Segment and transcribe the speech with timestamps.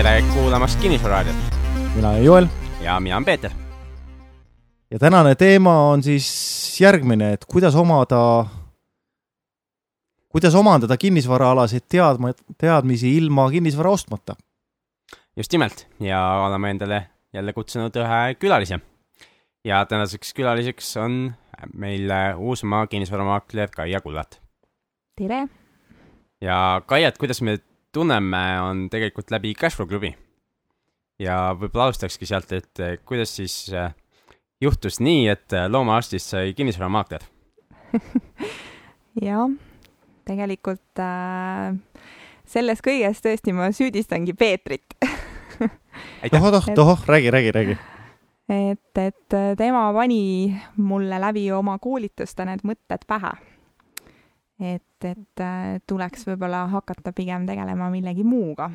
[0.00, 1.36] tere kuulamast Kinnisvaraadiot.
[1.94, 2.46] mina olen Joel.
[2.80, 3.50] ja mina olen Peeter.
[4.90, 8.46] ja tänane teema on siis järgmine, et kuidas omada,
[10.28, 14.36] kuidas omandada kinnisvaraalaseid teadma, teadmisi ilma kinnisvara ostmata.
[15.36, 18.80] just nimelt ja oleme endale jälle kutsunud ühe külalise.
[19.64, 21.34] ja tänaseks külaliseks on
[21.74, 24.40] meil Uusmaa kinnisvaramaakler Kaia Kullat.
[25.16, 25.48] tere!
[26.40, 27.58] ja Kaiat, kuidas me
[27.92, 30.14] tunneme, on tegelikult läbi Cashflow klubi.
[31.20, 33.92] ja võib-olla alustakski sealt, et kuidas siis äh,
[34.60, 37.24] juhtus nii, et äh, loomaarstist sai kinnisvaramaakler?
[39.26, 39.48] Jah,
[40.28, 41.76] tegelikult äh,
[42.48, 44.96] selles kõiges tõesti ma süüdistangi Peetrit.
[46.30, 47.78] Tohoh, tohoh, tohoh, räägi, räägi, räägi.
[48.48, 53.32] et, et äh, tema pani mulle läbi oma koolituste need mõtted pähe.
[54.60, 58.70] Et, et äh, tuleks võib-olla hakata pigem tegelema millegi muuga,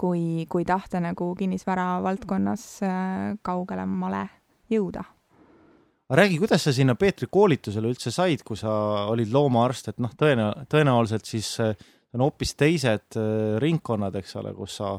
[0.00, 4.26] kui, kui tahta nagu kinnisvara valdkonnas äh, kaugelemale
[4.70, 5.04] jõuda.
[6.10, 8.72] aga räägi, kuidas sa sinna Peetri koolitusele üldse said, kui sa
[9.12, 11.74] olid loomaarst, et noh, tõena-, tõenäoliselt siis äh,
[12.14, 13.16] on hoopis teised
[13.62, 14.96] ringkonnad, eks ole, kus sa,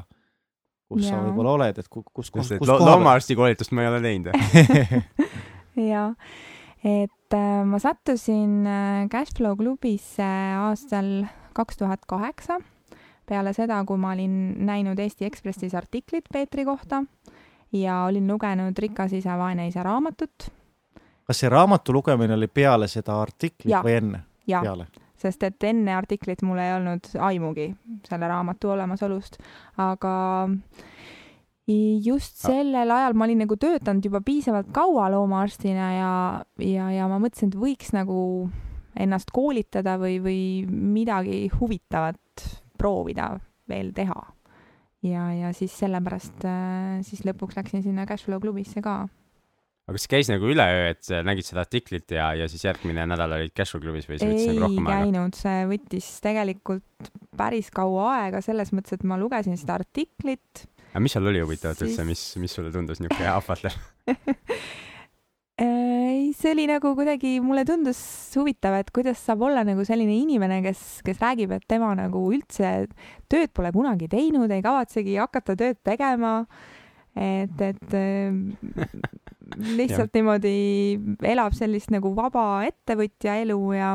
[0.88, 1.12] kus ja.
[1.12, 4.32] sa võib-olla oled, et kus, kus, kus, kus lo loomaarsti koolitust ma ei ole teinud
[5.92, 6.08] jaa
[6.84, 10.26] et ma sattusin äh, Cashflow klubisse
[10.58, 12.58] aastal kaks tuhat kaheksa,
[13.28, 14.34] peale seda, kui ma olin
[14.66, 17.02] näinud Eesti Ekspressis artiklit Peetri kohta
[17.72, 20.50] ja olin lugenud Rikas isa, vaene isa raamatut.
[21.26, 23.82] kas see raamatu lugemine oli peale seda artiklit ja.
[23.84, 24.24] või enne?
[24.46, 24.86] peale?
[25.16, 27.68] sest et enne artiklit mul ei olnud aimugi
[28.08, 29.38] selle raamatu olemasolust,
[29.78, 30.14] aga
[30.48, 30.91] äh,
[31.70, 36.12] just sellel ajal ma olin nagu töötanud juba piisavalt kaua loomaarstina ja,
[36.58, 38.50] ja, ja ma mõtlesin, et võiks nagu
[38.98, 42.46] ennast koolitada või, või midagi huvitavat
[42.78, 43.30] proovida
[43.70, 44.20] veel teha.
[45.06, 49.06] ja, ja siis sellepärast äh, siis lõpuks läksin sinna Cashflow klubisse ka.
[49.86, 53.54] aga kas käis nagu üleöö, et nägid seda artiklit ja, ja siis järgmine nädal olid
[53.54, 54.98] Cashflow klubis või see võttis nagu rohkem aega?
[54.98, 60.66] ei käinud, see võttis tegelikult päris kaua aega selles mõttes, et ma lugesin seda artiklit
[60.92, 63.76] aga mis seal oli huvitavat üldse, mis, mis sulle tundus niisugune ahvatlev
[65.62, 68.00] ei, see oli nagu kuidagi, mulle tundus
[68.36, 72.72] huvitav, et kuidas saab olla nagu selline inimene, kes, kes räägib, et tema nagu üldse
[73.32, 76.42] tööd pole kunagi teinud, ei kavatsegi hakata tööd tegema.
[77.12, 77.94] et, et
[79.76, 80.56] lihtsalt niimoodi
[81.28, 83.92] elab sellist nagu vaba ettevõtja elu ja,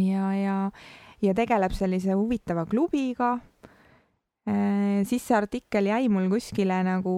[0.00, 0.56] ja, ja,
[1.20, 3.34] ja tegeleb sellise huvitava klubiga.
[3.36, 3.49] Äh,
[5.08, 7.14] siis see artikkel jäi mul kuskile nagu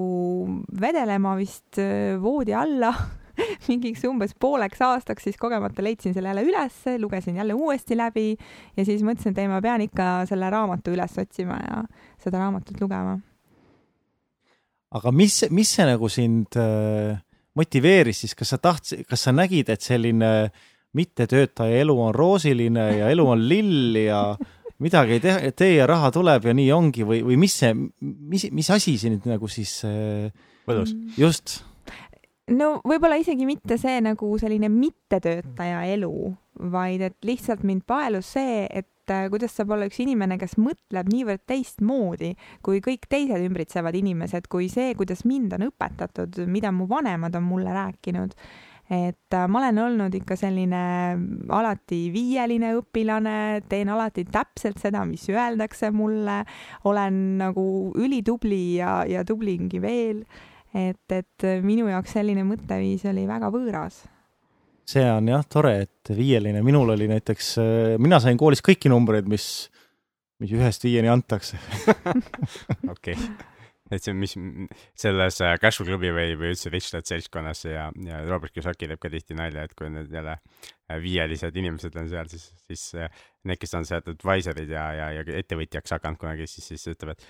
[0.81, 2.93] vedelema vist äh, voodi alla
[3.69, 8.37] mingiks umbes pooleks aastaks, siis kogemata leidsin selle jälle ülesse, lugesin jälle uuesti läbi
[8.77, 11.83] ja siis mõtlesin, et ei, ma pean ikka selle raamatu üles otsima ja
[12.23, 13.19] seda raamatut lugema.
[14.93, 17.17] aga mis, mis see nagu sind äh,
[17.59, 20.53] motiveeris siis, kas sa tahtsid, kas sa nägid, et selline
[20.93, 24.37] mittetöötaja elu on roosiline ja elu on lill ja
[24.83, 28.49] midagi ei tee, tee ja raha tuleb ja nii ongi või, või mis see, mis,
[28.55, 29.81] mis asi see nüüd nagu siis
[30.69, 30.95] võlus?
[31.19, 31.61] just.
[32.53, 36.33] no võib-olla isegi mitte see nagu selline mittetöötaja elu,
[36.73, 41.11] vaid et lihtsalt mind paelus see, et äh, kuidas saab olla üks inimene, kes mõtleb
[41.13, 46.89] niivõrd teistmoodi kui kõik teised ümbritsevad inimesed, kui see, kuidas mind on õpetatud, mida mu
[46.91, 48.37] vanemad on mulle rääkinud
[48.93, 50.83] et äh, ma olen olnud ikka selline
[51.49, 56.43] alati viieline õpilane, teen alati täpselt seda, mis öeldakse mulle,
[56.89, 57.67] olen nagu
[57.97, 60.25] ülitubli ja, ja tublingi veel.
[60.73, 63.99] et, et minu jaoks selline mõtteviis oli väga võõras
[64.89, 69.29] see on jah tore, et viieline, minul oli näiteks, äh, mina sain koolis kõiki numbreid,
[69.31, 69.47] mis,
[70.43, 71.61] mis ühest viieni antakse.
[72.95, 73.17] okei
[73.93, 74.35] et see, mis
[74.99, 79.01] selles äh, Cashflow klubi või, või üldse Rich Dad seltskonnas ja, ja Robert Kiyosaki teeb
[79.03, 83.11] ka tihti nalja, et kui need jälle äh, viielised inimesed on seal, siis, siis äh,
[83.49, 87.27] need, kes on sealt advisor'id ja, ja, ja ettevõtjaks hakanud kunagi, siis, siis ütleb, et,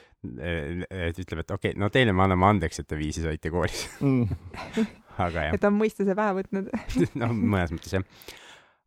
[0.91, 3.87] et ütleb, et okei okay,, no teile me anname andeks, et te viisi saite koolis
[4.01, 4.39] mm.
[5.27, 5.59] aga jah.
[5.59, 6.71] et on mõistuse pähe võtnud
[7.21, 8.07] no mõnes mõttes jah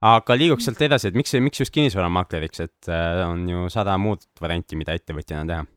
[0.06, 4.24] aga liiguks sealt edasi, et miks, miks just kinnisvaramakleriks, et äh, on ju sada muud
[4.42, 5.72] varianti, mida ettevõtjana teha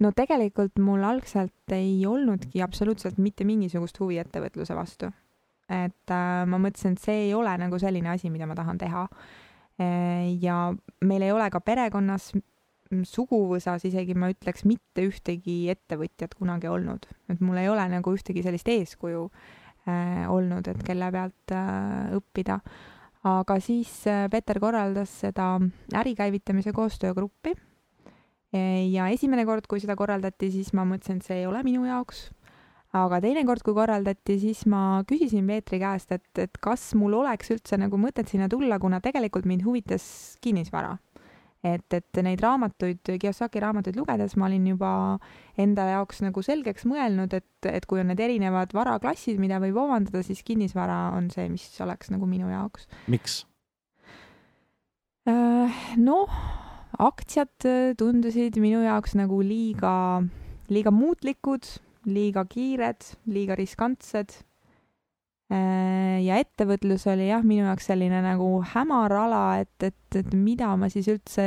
[0.00, 5.10] no tegelikult mul algselt ei olnudki absoluutselt mitte mingisugust huvi ettevõtluse vastu.
[5.68, 9.08] et äh, ma mõtlesin, et see ei ole nagu selline asi, mida ma tahan teha
[9.78, 9.88] e,.
[10.40, 10.72] ja
[11.04, 12.32] meil ei ole ka perekonnas
[13.04, 18.42] suguvõsas isegi ma ütleks mitte ühtegi ettevõtjat kunagi olnud, et mul ei ole nagu ühtegi
[18.46, 22.60] sellist eeskuju äh, olnud, et kelle pealt äh, õppida.
[23.28, 25.56] aga siis äh, Peeter korraldas seda
[26.00, 27.52] ärikäivitamise koostöögruppi
[28.52, 32.28] ja esimene kord, kui seda korraldati, siis ma mõtlesin, et see ei ole minu jaoks.
[32.96, 37.76] aga teinekord, kui korraldati, siis ma küsisin Peetri käest, et, et kas mul oleks üldse
[37.76, 40.96] nagu mõtet sinna tulla, kuna tegelikult mind huvitas kinnisvara
[41.66, 44.92] et, et neid raamatuid, Kiyosaki raamatuid lugedes ma olin juba
[45.58, 50.22] enda jaoks nagu selgeks mõelnud, et, et kui on need erinevad varaklassid, mida võib omandada,
[50.26, 52.86] siis kinnisvara on see, mis oleks nagu minu jaoks.
[53.10, 53.42] miks?
[55.28, 56.38] Äh, noh,
[56.98, 57.66] aktsiad
[57.98, 60.22] tundusid minu jaoks nagu liiga,
[60.72, 61.66] liiga muutlikud,
[62.08, 64.40] liiga kiired, liiga riskantsed
[65.48, 70.74] Äh, ja ettevõtlus oli jah, minu jaoks selline nagu hämar ala, et, et, et mida
[70.76, 71.46] ma siis üldse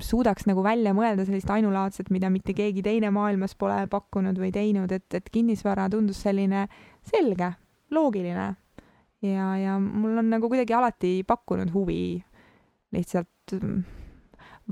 [0.00, 4.94] suudaks nagu välja mõelda sellist ainulaadset, mida mitte keegi teine maailmas pole pakkunud või teinud,
[4.94, 6.64] et, et kinnisvara tundus selline
[7.04, 7.50] selge,
[7.92, 8.48] loogiline.
[9.20, 12.22] ja, ja mul on nagu kuidagi alati pakkunud huvi
[12.96, 13.82] lihtsalt mm,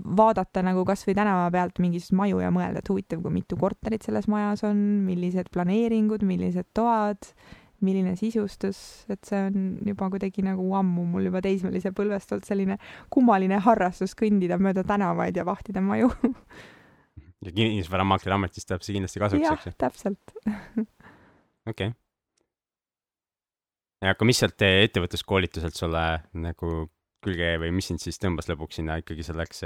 [0.05, 4.29] vaadata nagu kasvõi tänava pealt mingisuguseid maju ja mõelda, et huvitav, kui mitu korterit selles
[4.31, 7.33] majas on, millised planeeringud, millised toad
[7.85, 8.79] milline sisustus,
[9.13, 12.77] et see on juba kuidagi nagu ammu mul juba teismelise põlvest olnud selline
[13.13, 16.13] kummaline harrastus kõndida mööda tänavaid ja vahtida maju.
[17.41, 19.73] Ja kinnisvaramaakleri ametis tuleb see kindlasti kasuks, eks ju?
[19.81, 20.33] täpselt.
[21.71, 21.89] Okei.
[21.89, 21.93] Okay..
[24.11, 26.03] aga mis sealt ettevõtluskoolituselt sulle
[26.37, 26.83] nagu
[27.25, 29.65] külge või mis sind siis tõmbas lõpuks sinna ikkagi selleks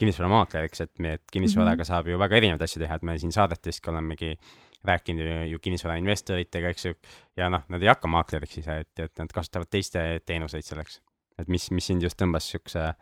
[0.00, 1.90] kinnisvaramaakeriks, et me, et kinnisvaraga mm -hmm.
[1.90, 4.36] saab ju väga erinevaid asju teha, et me siin saadeteski olemegi
[4.84, 6.94] rääkinud ju kinnisvarainvestoritega, eks ju,
[7.36, 11.00] ja noh, nad ei hakka maakleriks ise, et, et nad kasutavad teiste teenuseid selleks.
[11.38, 12.92] et mis, mis sind just tõmbas niisuguse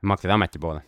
[0.00, 0.80] maakleriameti poole?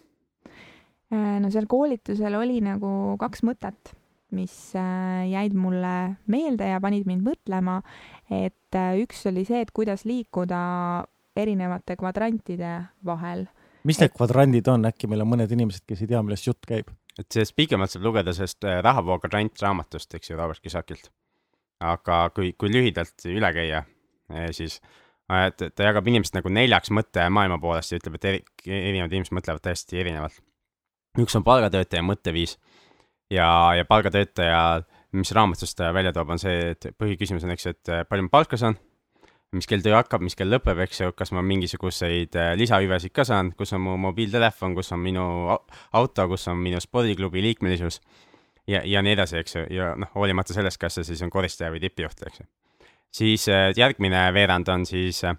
[1.12, 2.88] Äh, no seal koolitusel oli nagu
[3.20, 3.92] kaks mõtet,
[4.34, 7.80] mis äh, jäid mulle meelde ja panid mind mõtlema,
[8.30, 11.04] et äh, üks oli see, et kuidas liikuda
[11.36, 13.46] erinevate kvadrantide vahel.
[13.84, 14.16] mis need et...
[14.16, 16.90] kvadrandid on, äkki meil on mõned inimesed, kes ei tea, millest jutt käib?
[17.18, 21.10] et sellest pikemalt saab lugeda sellest äh, Rahavooga rant raamatust, eks ju, Robert Kisakilt.
[21.84, 23.84] aga kui, kui lühidalt üle käia,
[24.32, 24.80] äh, siis
[25.30, 29.36] äh, et ta jagab inimesed nagu neljaks mõttemaailma poolest ja ütleb, et eri, erinevad inimesed
[29.36, 30.40] mõtlevad täiesti erinevalt.
[31.20, 32.56] üks on palgatöötaja mõtteviis
[33.30, 33.46] ja,
[33.78, 34.82] ja palgatöötaja,
[35.14, 38.34] mis raamatust ta välja toob, on see, et põhiküsimus on, eks ju, et palju ma
[38.38, 38.78] palka saan
[39.56, 43.26] mis kell töö hakkab, mis kell lõpeb, eks ju, kas ma mingisuguseid äh, lisahüvesid ka
[43.28, 48.00] saan, kus on mu mobiiltelefon, kus on minu auto, kus on minu spordiklubi liikmelisus
[48.70, 51.72] ja, ja nii edasi, eks ju, ja noh, hoolimata sellest, kas see siis on koristaja
[51.74, 52.48] või tippjuht, eks ju.
[53.22, 55.36] siis äh, järgmine veerand on siis äh,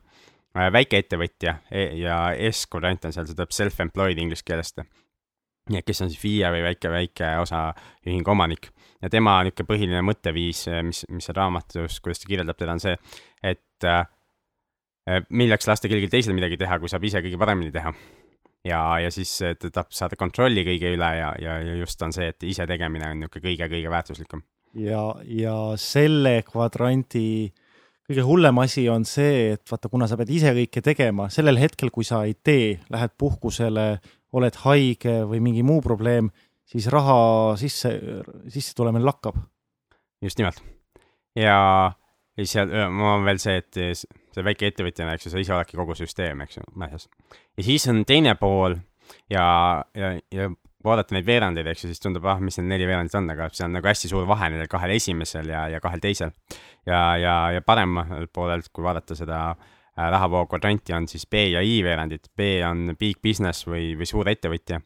[0.56, 2.20] väikeettevõtja e, ja
[2.52, 4.86] S-kvadrant on seal, see tuleb self-employed inglise keelest.
[5.72, 8.72] ja kes on siis FIE või väike, väike osaühingu omanik
[9.06, 12.96] ja tema niisugune põhiline mõtteviis, mis, mis seal raamatus, kuidas ta kirjeldab teda, on see,
[13.46, 14.06] et äh,
[15.30, 17.94] milleks lasta kellelgi teisel midagi teha, kui saab ise kõige paremini teha.
[18.66, 22.32] ja, ja siis ta tahab saada kontrolli kõige üle ja, ja, ja just on see,
[22.34, 24.42] et ise tegemine on niisugune kõige-kõige väärtuslikum.
[24.82, 27.54] ja, ja selle kvadranti
[28.10, 31.94] kõige hullem asi on see, et vaata, kuna sa pead ise kõike tegema, sellel hetkel,
[31.94, 33.88] kui sa ei tee, lähed puhkusele,
[34.36, 36.30] oled haige või mingi muu probleem,
[36.72, 37.18] siis raha
[37.60, 37.92] sisse,
[38.50, 39.38] sissetulemine lakkab.
[40.22, 40.62] just nimelt.
[41.36, 41.92] ja
[42.38, 43.78] ja seal on veel see, et
[44.36, 47.10] see väike ettevõtjana, eks ju, sa ise oledki kogu süsteem, eks ju, mähjas.
[47.58, 48.76] ja siis on teine pool
[49.32, 49.46] ja,
[49.96, 50.50] ja, ja
[50.86, 53.66] vaadata neid veerandeid, eks ju, siis tundub, ah, mis need neli veerandit on, aga see
[53.66, 56.36] on nagu hästi suur vahe nendel kahel esimesel ja, ja kahel teisel.
[56.86, 61.64] ja, ja, ja paremal poolelt, kui vaadata seda äh, rahavoo kvadranti, on siis B ja
[61.64, 62.30] I veerandid.
[62.38, 64.82] B on big business või, või suur ettevõtja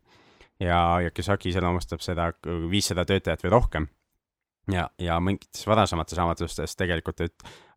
[0.60, 2.32] ja, Kiyosaki iseloomustab seda
[2.72, 3.88] viissada töötajat või rohkem
[4.74, 7.24] ja, ja mingites varasemates raamatustes tegelikult,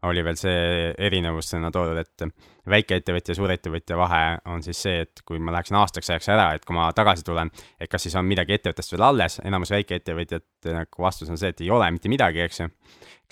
[0.09, 2.25] oli veel see erinevus sinna toodud, et
[2.71, 6.67] väikeettevõtja ja suurettevõtja vahe on siis see, et kui ma läheksin aastaks ajaks ära, et
[6.67, 11.07] kui ma tagasi tulen, et kas siis on midagi ettevõttest veel alles, enamus väikeettevõtjate nagu
[11.07, 12.71] vastus on see, et ei ole mitte midagi, eks ju.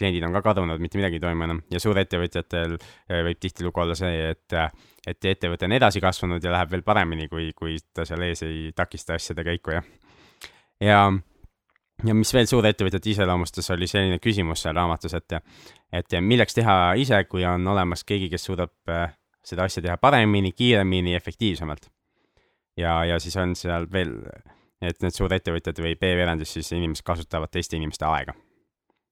[0.00, 1.58] kliendid on ka kadunud, mitte midagi ei toimu enam.
[1.70, 4.54] Ja suurettevõtjatel eh, võib tihtilugu olla see, et,
[5.06, 8.70] et ettevõte on edasi kasvanud ja läheb veel paremini, kui, kui ta seal ees ei
[8.76, 9.82] takista asjade käiku ja,
[10.80, 11.02] ja
[12.06, 15.38] ja mis veel suurettevõtjat iseloomustas, oli selline küsimus seal raamatus, et,
[15.92, 19.10] et milleks teha ise, kui on olemas keegi, kes suudab äh,
[19.44, 21.90] seda asja teha paremini, kiiremini, efektiivsemalt.
[22.76, 24.14] ja, ja siis on seal veel,
[24.80, 28.34] et need suurettevõtjad või B-veerandis siis inimesed kasutavad teiste inimeste aega.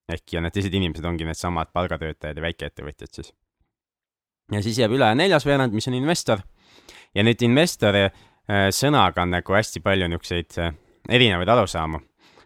[0.08, 3.32] ehk ja need teised inimesed ongi needsamad palgatöötajad ja väikeettevõtjad siis.
[4.52, 6.40] ja siis jääb üle neljas veerand, mis on investor.
[7.14, 10.74] ja nüüd investori äh, sõnaga on nagu hästi palju niisuguseid äh,
[11.08, 12.00] erinevaid arusaamu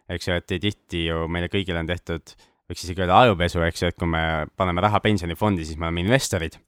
[0.09, 2.35] eks ju, et tihti ju meile kõigile on tehtud,
[2.71, 4.23] võiks isegi öelda ajupesu, eks ju, et kui me
[4.57, 6.59] paneme raha pensionifondi, siis me oleme investorid.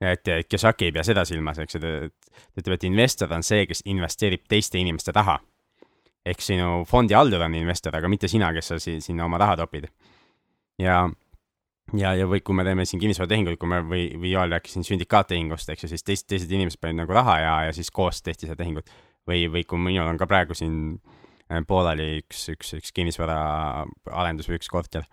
[0.00, 1.92] et Kiyosaki ei pea seda silmas, eks ju, ta
[2.60, 5.38] ütleb, et investor on see, kes investeerib teiste inimeste raha.
[6.26, 9.56] ehk sinu fondi haldur on investor, aga mitte sina, kes sa si sinna oma raha
[9.62, 9.88] topid.
[10.78, 11.08] ja,
[11.94, 14.84] ja, ja või kui me teeme siin kinnisvaratehinguid, kui me või, või Joel rääkis siin
[14.84, 18.46] sündikaattehingust, eks ju, siis teised, teised inimesed panid nagu raha ja, ja siis koos tehti
[18.46, 18.90] seda tehingut.
[19.26, 21.00] või, või kui minul on ka praegu siin
[21.68, 25.06] pooleli üks, üks, üks kinnisvaraarendus või üks korter,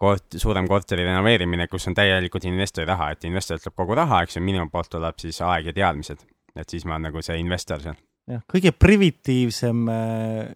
[0.00, 4.38] kort-, suurem korteri renoveerimine, kus on täielikult investori raha, et investor ütleb kogu raha, eks
[4.38, 6.24] ju, minu poolt tuleb siis aeg ja teadmised.
[6.56, 7.98] et siis ma olen nagu see investor seal.
[8.30, 10.48] jah, kõige primitiivsem äh,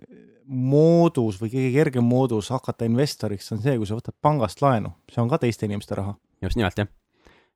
[0.50, 5.22] moodus või kõige kergem moodus hakata investoriks on see, kui sa võtad pangast laenu, see
[5.22, 6.16] on ka teiste inimeste raha.
[6.42, 6.88] just nimelt jah.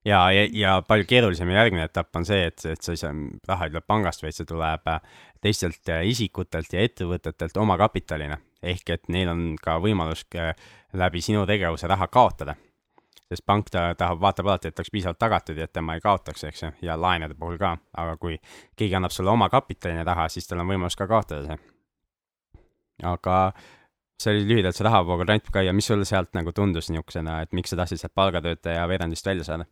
[0.05, 3.13] ja, ja, ja palju keerulisem järgmine etapp on see, et, et saa,
[3.49, 5.01] raha ei tule pangast, vaid see tuleb äh,
[5.45, 8.39] teistelt äh, isikutelt ja ettevõtetelt omakapitalina.
[8.63, 10.55] ehk et neil on ka võimalus äh,
[10.93, 12.55] läbi sinu tegevuse raha kaotada.
[13.29, 16.45] sest pank ta tahab, vaatab alati, et oleks piisavalt tagatud ja et tema ei kaotaks,
[16.45, 18.37] eks ju, ja laenude puhul ka, aga kui
[18.77, 21.59] keegi annab sulle omakapitalina raha, siis tal on võimalus ka kaotada see.
[23.03, 23.39] aga
[24.21, 27.53] see oli lühidalt see rahavoo variant ka ja mis sulle sealt nagu tundus niisugusena, et
[27.53, 29.67] miks sa tahtsid sealt palgatöötaja veerandist välja saada?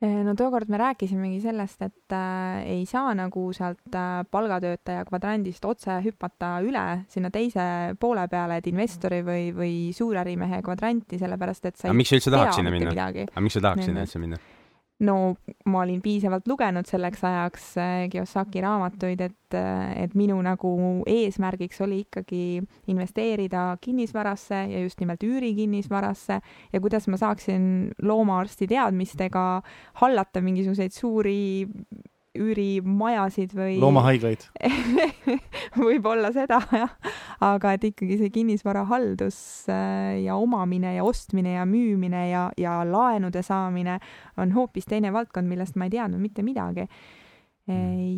[0.00, 5.98] No tookord me rääkisimegi sellest, et äh, ei saa nagu sealt äh, palgatöötaja kvadrandist otse
[6.04, 11.88] hüpata üle sinna teise poole peale, et investori või, või suurärimehe kvadranti, sellepärast et sa
[11.88, 12.96] aga ei miks sa üldse tahaks sinna minna?
[13.10, 14.40] aga miks sa tahaks sinna üldse minna?
[15.00, 19.56] No ma olin piisavalt lugenud selleks ajaks äh, Kiyosaki raamatuid, et,
[19.96, 20.70] et minu nagu
[21.08, 22.60] eesmärgiks oli ikkagi
[22.92, 26.40] investeerida kinnisvarasse ja just nimelt üürikinnisvarasse
[26.72, 29.44] ja kuidas ma saaksin loomaarsti teadmistega
[30.02, 31.40] hallata mingisuguseid suuri
[32.38, 34.44] üürimajasid või loomahaiglaid.
[35.84, 36.92] võib-olla seda jah,
[37.42, 39.38] aga et ikkagi see kinnisvarahaldus
[39.72, 43.98] äh, ja omamine ja ostmine ja müümine ja, ja laenude saamine
[44.38, 46.86] on hoopis teine valdkond, millest ma ei teadnud mitte midagi.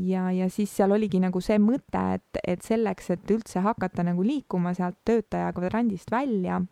[0.09, 4.25] ja, ja siis seal oligi nagu see mõte, et, et selleks, et üldse hakata nagu
[4.25, 6.63] liikuma sealt töötaja kvadrandist välja,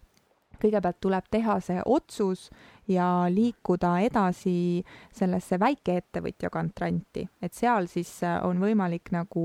[0.61, 2.49] kõigepealt tuleb teha see otsus
[2.91, 4.83] ja liikuda edasi
[5.15, 9.45] sellesse väikeettevõtja kvadranti, et seal siis äh, on võimalik nagu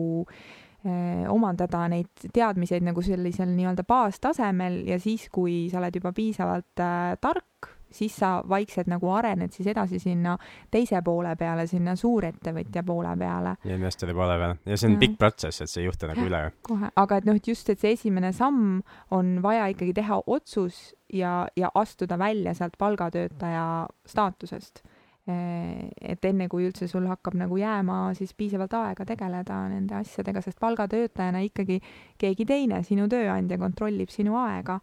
[0.85, 6.83] eh, omandada neid teadmiseid nagu sellisel nii-öelda baastasemel ja siis, kui sa oled juba piisavalt
[6.83, 10.37] äh, tark, siis sa vaikselt nagu arened siis edasi sinna
[10.71, 15.03] teise poole peale, sinna suurettevõtja poole peale ja investori poole peal ja see on Jah.
[15.05, 16.51] pikk protsess, et see ei juhtu nagu üleöö.
[16.65, 18.81] kohe, aga et noh, et just, et see esimene samm
[19.15, 24.83] on vaja ikkagi teha otsus ja, ja astuda välja sealt palgatöötaja staatusest.
[25.25, 30.59] et enne, kui üldse sul hakkab nagu jääma siis piisavalt aega tegeleda nende asjadega, sest
[30.61, 31.79] palgatöötajana ikkagi
[32.21, 34.79] keegi teine, sinu tööandja kontrollib sinu aega.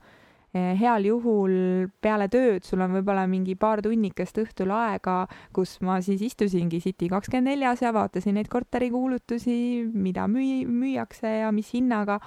[0.53, 1.53] Heal juhul
[2.05, 5.23] peale tööd sul on võib-olla mingi paar tunnikest õhtul aega,
[5.57, 9.57] kus ma siis istusingi City kakskümmend neljas ja vaatasin neid korterikuulutusi,
[9.95, 12.19] mida müü-, müüakse ja mis hinnaga,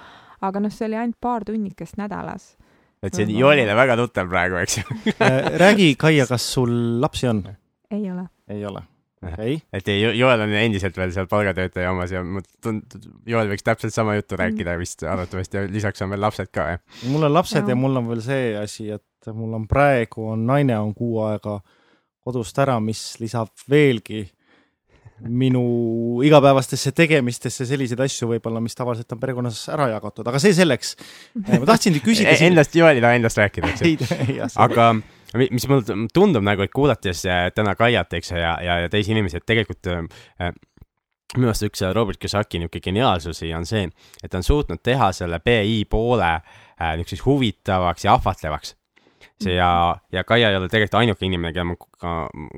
[0.42, 2.56] aga noh, see oli ainult paar tunnikest nädalas.
[3.02, 4.84] et see on Joelile väga tuttav praegu, eks ju.
[5.22, 7.44] Äh, räägi, Kaia, kas sul lapsi on?
[7.90, 8.26] ei ole.
[8.50, 8.82] ei ole.
[9.24, 13.66] okei, et ei, Joel on endiselt veel seal palgatöötaja omas ja ma tund-, Joel võiks
[13.66, 17.02] täpselt sama juttu rääkida vist arvatavasti ja lisaks on veel lapsed ka, jah.
[17.12, 17.80] mul on lapsed ja Jaa.
[17.80, 21.58] mul on veel see asi, et mul on praegu on naine on kuu aega
[22.26, 24.24] kodust ära, mis lisab veelgi
[25.24, 30.96] minu igapäevastesse tegemistesse selliseid asju võib-olla, mis tavaliselt on perekonnas ära jagatud, aga see selleks.
[31.60, 34.08] ma tahtsingi küsida E, Endast, Joel ei taha endast rääkida, eks ju.
[34.26, 34.90] ei, aga
[35.34, 39.14] mis mulle tundub nagu, et kuulates äh, täna Kaiat, eks ju, ja, ja, ja teisi
[39.14, 40.52] inimesi, et tegelikult äh,
[41.34, 43.86] minu arust üks äh, Robert Kiyosaki niisugune geniaalsusi on see,
[44.22, 48.76] et ta on suutnud teha selle BI poole äh, niisuguseks huvitavaks ja ahvatlevaks.
[49.42, 51.74] see ja, ja Kaia ei ole tegelikult ainuke inimene, keda ma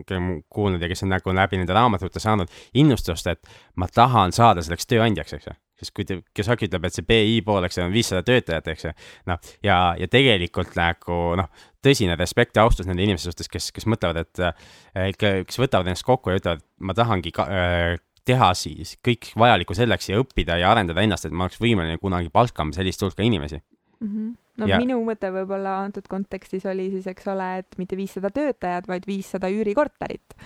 [0.06, 4.32] keda ma kuulnud ja kes on nagu läbi nende raamatute saanud innustust, et ma tahan
[4.32, 5.56] saada selleks tööandjaks, eks ju.
[5.78, 8.88] Sest kui te, Kiyosaki ütleb, et see BI pool, eks ju, on viissada töötajat, eks
[8.88, 8.92] ju,
[9.30, 11.49] noh, ja, ja tegelikult nagu noh,
[11.85, 16.35] tõsine respekt ja austus nende inimeste suhtes, kes, kes mõtlevad, et kes võtavad ennast kokku
[16.35, 17.94] ja ütlevad, ma tahangi ka, äh,
[18.28, 22.32] teha siis kõik vajalikku selleks ja õppida ja arendada ennast, et ma oleks võimeline kunagi
[22.32, 23.61] palkama sellist hulka inimesi.
[24.00, 24.08] mm.
[24.08, 24.35] -hmm.
[24.58, 24.80] no ja.
[24.82, 29.49] minu mõte võib-olla antud kontekstis oli siis, eks ole, et mitte viissada töötajat, vaid viissada
[29.49, 30.37] üürikorterit.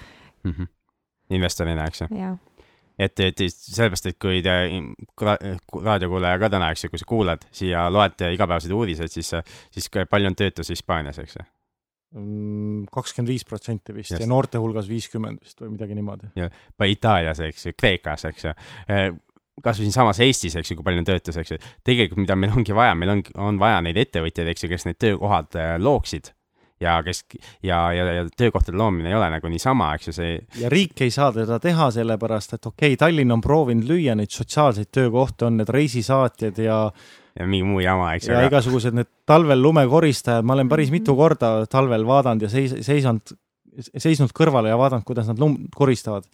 [0.44, 0.66] Mm -hmm.
[1.30, 2.06] investorina, eks ju.
[2.16, 2.38] jah,
[2.98, 4.54] et, et sellepärast, et kui te
[5.22, 5.38] ra-
[5.88, 9.32] raadiokuulaja ka täna, eks ju, kui sa kuulad siia, loed igapäevaseid uudiseid, siis,
[9.72, 11.48] siis palju on töötus Hispaanias, eks ju.
[12.92, 14.20] kakskümmend viis protsenti vist Just.
[14.20, 16.32] ja noorte hulgas viiskümmend vist või midagi niimoodi.
[16.80, 18.52] või Itaalias, eks ju, Kreekas, eks ju.
[19.62, 21.58] kasvõi siinsamas Eestis, eks ju, kui palju on töötus, eks ju.
[21.84, 25.00] tegelikult, mida meil ongi vaja, meil ongi, on vaja neid ettevõtjaid, eks ju, kes need
[25.00, 26.34] töökohad äh, looksid
[26.82, 27.24] ja kes
[27.62, 30.36] ja, ja, ja töökohtade loomine ei ole nagu niisama, eks ju, see.
[30.60, 34.32] ja riik ei saa teda teha sellepärast, et okei okay,, Tallinn on proovinud lüüa neid
[34.34, 36.78] sotsiaalseid töökohti, on need reisisaatjad ja
[37.38, 38.34] ja mingi muu jama, eks ju.
[38.34, 38.50] ja aga...
[38.52, 43.34] igasugused need talvel lumekoristajad, ma olen päris mitu korda talvel vaadanud ja seis-, seisanud,
[43.96, 46.28] seisnud kõrvale ja vaadanud, kuidas nad lund koristavad.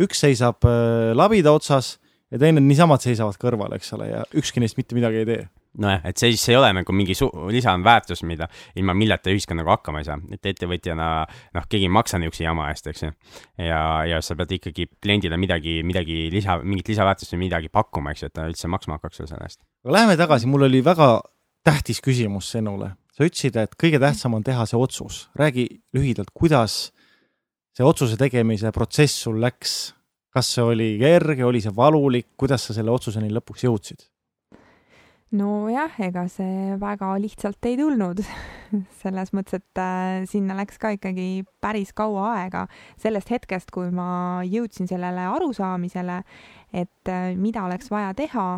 [0.00, 1.98] üks seisab äh, labida otsas
[2.32, 5.46] ja teine niisamad seisavad kõrval, eks ole, ja ükski neist mitte midagi ei tee
[5.82, 7.14] nojah, et see siis ei ole nagu mingi
[7.54, 11.08] lisandväärtus, mida, ilma milleta ühiskond nagu hakkama ei saa, et ettevõtjana
[11.56, 13.10] noh, keegi ei maksa niisuguse jama eest, eks ju.
[13.62, 18.24] ja, ja sa pead ikkagi kliendile midagi, midagi lisa, mingit lisaväärtust või midagi pakkuma, eks
[18.24, 19.62] ju, et ta üldse maksma hakkaks selle eest.
[19.84, 21.12] aga läheme tagasi, mul oli väga
[21.66, 22.94] tähtis küsimus sinule.
[23.14, 25.28] sa ütlesid, et kõige tähtsam on teha see otsus.
[25.38, 26.92] räägi lühidalt, kuidas
[27.76, 29.94] see otsuse tegemise protsess sul läks?
[30.34, 34.06] kas see oli kerge, oli see valulik, kuidas sa selle otsuseni lõpuks jõudsid?
[35.36, 38.22] Nojah, ega see väga lihtsalt ei tulnud
[39.02, 42.64] selles mõttes, et äh, sinna läks ka ikkagi päris kaua aega
[43.00, 46.22] sellest hetkest, kui ma jõudsin sellele arusaamisele,
[46.72, 48.48] et äh, mida oleks vaja teha.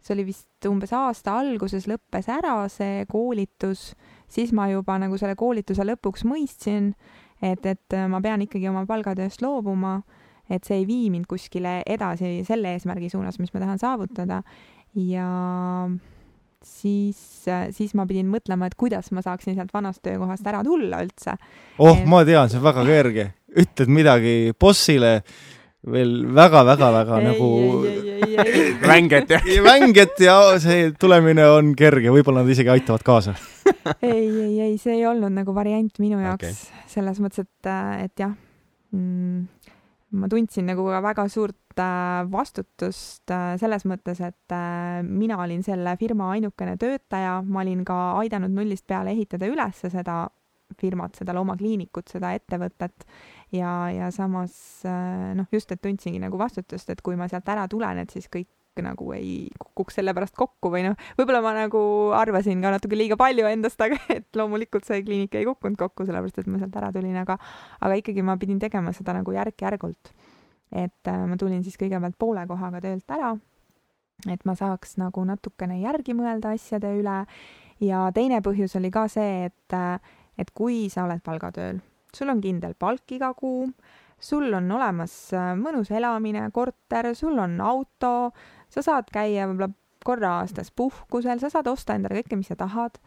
[0.00, 3.96] see oli vist umbes aasta alguses lõppes ära see koolitus,
[4.30, 6.92] siis ma juba nagu selle koolituse lõpuks mõistsin,
[7.42, 9.98] et, et äh, ma pean ikkagi oma palgatööst loobuma,
[10.46, 14.44] et see ei vii mind kuskile edasi selle eesmärgi suunas, mis ma tahan saavutada
[14.96, 15.30] ja
[16.64, 17.18] siis,
[17.76, 21.36] siis ma pidin mõtlema, et kuidas ma saaksin sealt vanast töökohast ära tulla üldse.
[21.78, 23.28] oh et..., ma tean, see on väga kerge.
[23.56, 25.20] ütled midagi bossile
[25.86, 27.48] veel väga-väga-väga nagu
[28.82, 33.36] vänget ja vänget ja see tulemine on kerge, võib-olla nad isegi aitavad kaasa
[34.02, 36.82] ei, ei, ei, see ei olnud nagu variant minu jaoks okay.
[36.90, 37.70] selles mõttes, et,
[38.02, 39.46] et jah mm,
[40.16, 45.62] ma tundsin nagu ka väga suurt äh, vastutust äh, selles mõttes, et äh, mina olin
[45.66, 50.24] selle firma ainukene töötaja, ma olin ka aidanud nullist peale ehitada üles seda
[50.80, 53.04] firmat, seda loomakliinikut, seda ettevõtet.
[53.54, 58.02] Ja, ja samas noh, just, et tundsingi nagu vastutust, et kui ma sealt ära tulen,
[58.02, 58.50] et siis kõik
[58.84, 61.80] nagu ei kukuks selle pärast kokku või noh, võib-olla ma nagu
[62.16, 66.42] arvasin ka natuke liiga palju endast, aga et loomulikult see kliinik ei kukkunud kokku, sellepärast
[66.42, 67.38] et ma sealt ära tulin, aga
[67.80, 70.14] aga ikkagi ma pidin tegema seda nagu järk-järgult.
[70.72, 73.36] et äh, ma tulin siis kõigepealt poole kohaga töölt ära,
[74.30, 77.20] et ma saaks nagu natukene järgi mõelda asjade üle
[77.80, 80.00] ja teine põhjus oli ka see, et, äh,
[80.38, 81.80] et kui sa oled palgatööl,
[82.14, 83.68] sul on kindel palk iga kuu,
[84.18, 88.32] sul on olemas äh, mõnus elamine, korter, sul on auto,
[88.76, 89.72] sa saad käia võib-olla
[90.06, 93.00] korra aastas puhkusel, sa saad osta endale kõike, mis sa tahad.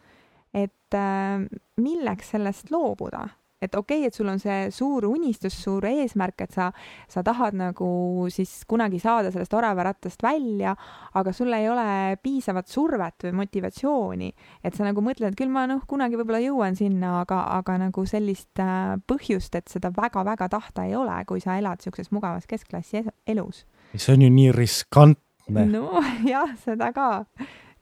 [0.50, 1.46] et äh,
[1.78, 3.28] milleks sellest loobuda?
[3.60, 6.70] et okei okay,, et sul on see suur unistus, suur eesmärk, et sa,
[7.12, 7.90] sa tahad nagu
[8.32, 10.72] siis kunagi saada sellest oravarattast välja,
[11.20, 14.32] aga sul ei ole piisavat survet või motivatsiooni,
[14.64, 18.64] et sa nagu mõtled, küll ma noh, kunagi võib-olla jõuan sinna, aga, aga nagu sellist
[18.64, 23.66] äh, põhjust, et seda väga-väga tahta ei ole, kui sa elad niisuguses mugavas keskklassi elus.
[23.92, 27.10] see on ju nii riskantne nojah, seda ka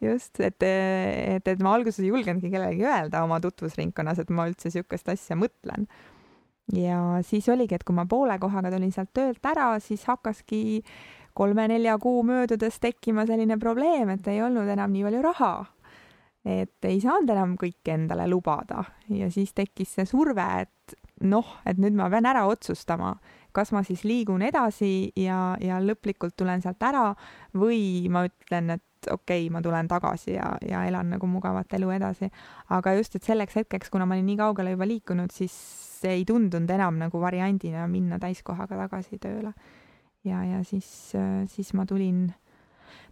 [0.01, 4.71] just, et, et, et ma alguses ei julgenudki kellelegi öelda oma tutvusringkonnas, et ma üldse
[4.71, 5.89] niisugust asja mõtlen.
[6.77, 10.83] ja siis oligi, et kui ma poole kohaga tulin sealt töölt ära, siis hakkaski
[11.39, 15.53] kolme-nelja kuu möödudes tekkima selline probleem, et ei olnud enam nii palju raha.
[16.49, 20.95] et ei saanud enam kõike endale lubada ja siis tekkis see surve, et
[21.27, 23.17] noh, et nüüd ma pean ära otsustama
[23.53, 27.11] kas ma siis liigun edasi ja, ja lõplikult tulen sealt ära
[27.57, 31.91] või ma ütlen, et okei okay,, ma tulen tagasi ja, ja elan nagu mugavat elu
[31.95, 32.31] edasi.
[32.75, 35.55] aga just, et selleks hetkeks, kuna ma olin nii kaugele juba liikunud, siis
[36.09, 39.55] ei tundunud enam nagu variandina minna täiskohaga tagasi tööle.
[40.25, 41.13] ja, ja siis,
[41.47, 42.27] siis ma tulin,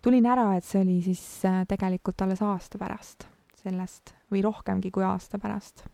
[0.03, 3.29] tulin ära, et see oli siis äh, tegelikult alles aasta pärast
[3.67, 5.87] sellest või rohkemgi kui aasta pärast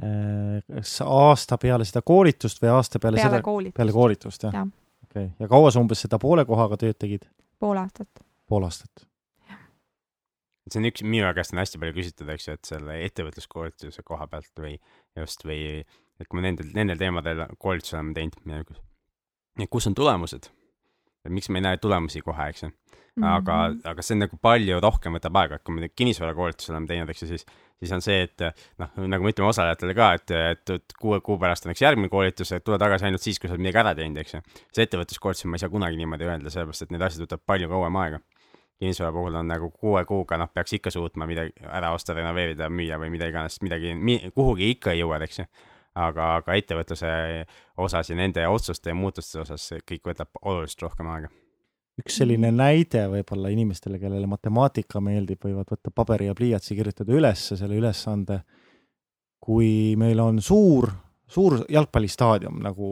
[0.00, 3.76] kas aasta peale seda koolitust või aasta peale, peale seda, koolitust.
[3.76, 4.62] peale koolitust, jah ja.?
[5.06, 7.26] okei okay., ja kaua sa umbes seda poole kohaga tööd tegid?
[7.62, 8.24] pool aastat.
[8.50, 9.06] pool aastat.
[10.66, 14.26] see on üks, minu käest on hästi palju küsitud, eks ju, et selle ettevõtluskoolituse koha
[14.32, 14.74] pealt või
[15.20, 18.74] just või et kui me nendel, nendel teemadel koolitusi oleme teinud,
[19.60, 20.50] et kus on tulemused,
[21.24, 22.74] et miks me ei näe tulemusi kohe, eks ju
[23.16, 23.88] mm, -hmm.
[23.90, 27.22] aga see on nagu palju rohkem võtab aega, et kui me kinnisvarakoolitusi oleme teinud, eks
[27.22, 27.46] ju, siis,
[27.78, 28.44] siis on see, et
[28.80, 32.10] noh, nagu me ütleme osalejatele ka, et, et, et kuue kuu pärast on üks järgmine
[32.12, 34.40] koolitus, et tule tagasi ainult siis, kui sa oled midagi ära teinud, eks ju.
[34.70, 38.00] see ettevõtluskoolitus, ma ei saa kunagi niimoodi öelda, sellepärast et need asjad võtavad palju kauem
[38.04, 38.24] aega.
[38.82, 42.98] kinnisvara puhul on nagu kuue kuuga, noh, peaks ikka suutma midagi ära osta, renoveerida, müüa
[42.98, 45.46] või mida iganes, midagi mi,, kuhugi ikka jõuad, eks ju
[45.94, 47.14] aga, aga ettevõtluse
[47.76, 51.30] osas ja nende otsuste ja muutuste osas kõik võtab oluliselt rohkem aega
[52.00, 57.46] üks selline näide võib-olla inimestele, kellele matemaatika meeldib, võivad võtta paberi ja pliiatsi, kirjutada üles
[57.54, 58.40] selle ülesande,
[59.44, 60.88] kui meil on suur,
[61.30, 62.88] suur jalgpallistaadion nagu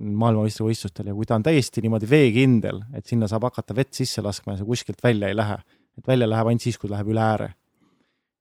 [0.00, 4.54] maailmameistrivõistlustel ja kui ta on täiesti niimoodi veekindel, et sinna saab hakata vett sisse laskma
[4.54, 5.58] ja see kuskilt välja ei lähe,
[5.98, 7.50] et välja läheb ainult siis, kui läheb üle ääre.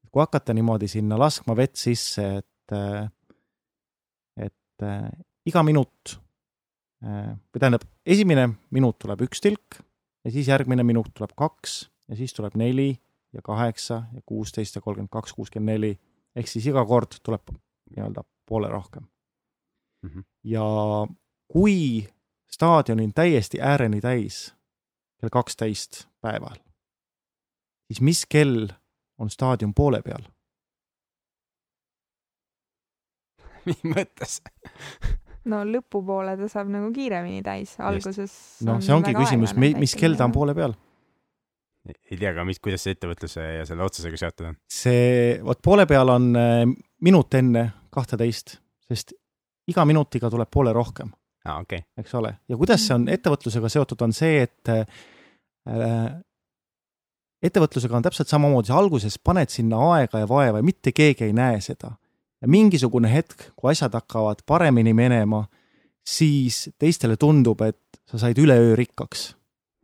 [0.10, 2.74] kui hakata niimoodi sinna laskma vett sisse, et,
[4.40, 4.88] et
[5.46, 6.16] iga minut
[7.04, 9.80] või tähendab, esimene minut tuleb üks tilk
[10.26, 12.92] ja siis järgmine minut tuleb kaks ja siis tuleb neli
[13.34, 15.94] ja kaheksa ja kuusteist ja kolmkümmend kaks, kuuskümmend neli,
[16.36, 17.54] ehk siis iga kord tuleb
[17.96, 19.04] nii-öelda poole rohkem
[20.02, 20.10] mm.
[20.10, 20.24] -hmm.
[20.44, 20.66] ja
[21.48, 22.08] kui
[22.52, 24.56] staadion on täiesti ääreni täis
[25.20, 26.56] kell kaksteist päeval,
[27.88, 28.68] siis mis kell
[29.18, 30.24] on staadion poole peal?
[33.66, 34.42] mis mõttes
[35.50, 38.34] no lõpupoole ta saab nagu kiiremini täis, alguses.
[38.68, 40.76] noh, see ongi küsimus, mis kell ta on poole peal?
[41.90, 44.58] ei tea ka, mis, kuidas see ettevõtluse ja selle otsusega seotud on?
[44.72, 46.64] see, vot poole peal on äh,
[47.06, 48.58] minut enne kahteteist,
[48.90, 49.16] sest
[49.70, 51.12] iga minutiga tuleb poole rohkem
[51.46, 51.62] ah,.
[51.64, 51.86] Okay.
[52.00, 56.20] eks ole, ja kuidas see on ettevõtlusega seotud, on see, et äh,
[57.46, 61.36] ettevõtlusega on täpselt samamoodi, sa alguses paned sinna aega ja vaeva ja mitte keegi ei
[61.36, 61.96] näe seda.
[62.42, 65.44] Ja mingisugune hetk, kui asjad hakkavad paremini minema,
[66.06, 69.30] siis teistele tundub, et sa said üleöö rikkaks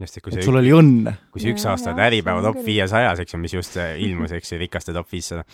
[0.01, 1.13] just, et kui see, sul oli õnne.
[1.31, 4.59] kui see üks aasta on Äripäeva top viiesajas, eks ju, mis just ilmus, eks ju,
[4.59, 5.45] rikaste top viissada.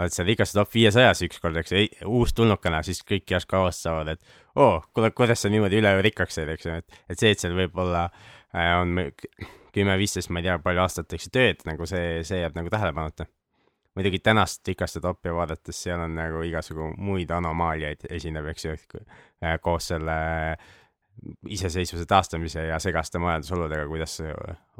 [0.00, 4.22] oled seal rikaste top viiesajas ükskord, eks ju, uustulnukana, siis kõik järsku avastavad, et
[4.56, 7.42] oo oh,, kuule, kuidas sa niimoodi üleöö rikkaks said, eks ju, et, et see, et
[7.42, 8.96] seal võib-olla äh, on
[9.74, 12.72] kümme, viisteist, ma ei tea, palju aastat, eks ju, tööd, nagu see, see jääb nagu
[12.72, 13.28] tähelepanuta.
[13.96, 19.56] Muidugi tänast rikaste topi vaadates, seal on nagu igasugu muid anomaaliaid esineb, eks ju, äh,
[19.62, 20.18] koos selle
[20.52, 20.68] äh,
[21.48, 24.18] iseseisvuse taastamise ja segaste majandusoludega, kuidas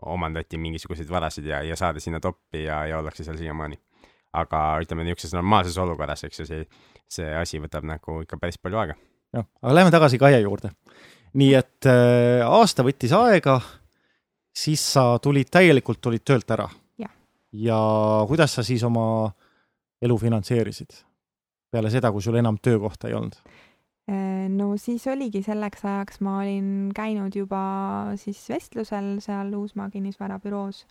[0.07, 3.79] omandati mingisuguseid varasid ja, ja saadi sinna toppi ja, ja ollakse seal siiamaani.
[4.33, 6.67] aga ütleme, niisuguses normaalses olukorras, eks ju, see,
[7.11, 8.95] see asi võtab nagu ikka päris palju aega.
[9.35, 10.71] jah, aga lähme tagasi Kaie juurde.
[11.35, 13.61] nii et äh, aasta võttis aega,
[14.57, 16.69] siis sa tulid, täielikult tulid töölt ära.
[17.53, 17.79] Ja
[18.29, 19.31] kuidas sa siis oma
[20.03, 21.01] elu finantseerisid
[21.71, 23.37] peale seda, kui sul enam töökohta ei olnud?
[24.11, 27.61] Äh, no siis oligi selleks ajaks, ma olin käinud juba
[28.19, 30.85] siis vestlusel seal Uusmaa kinnisvarabüroos.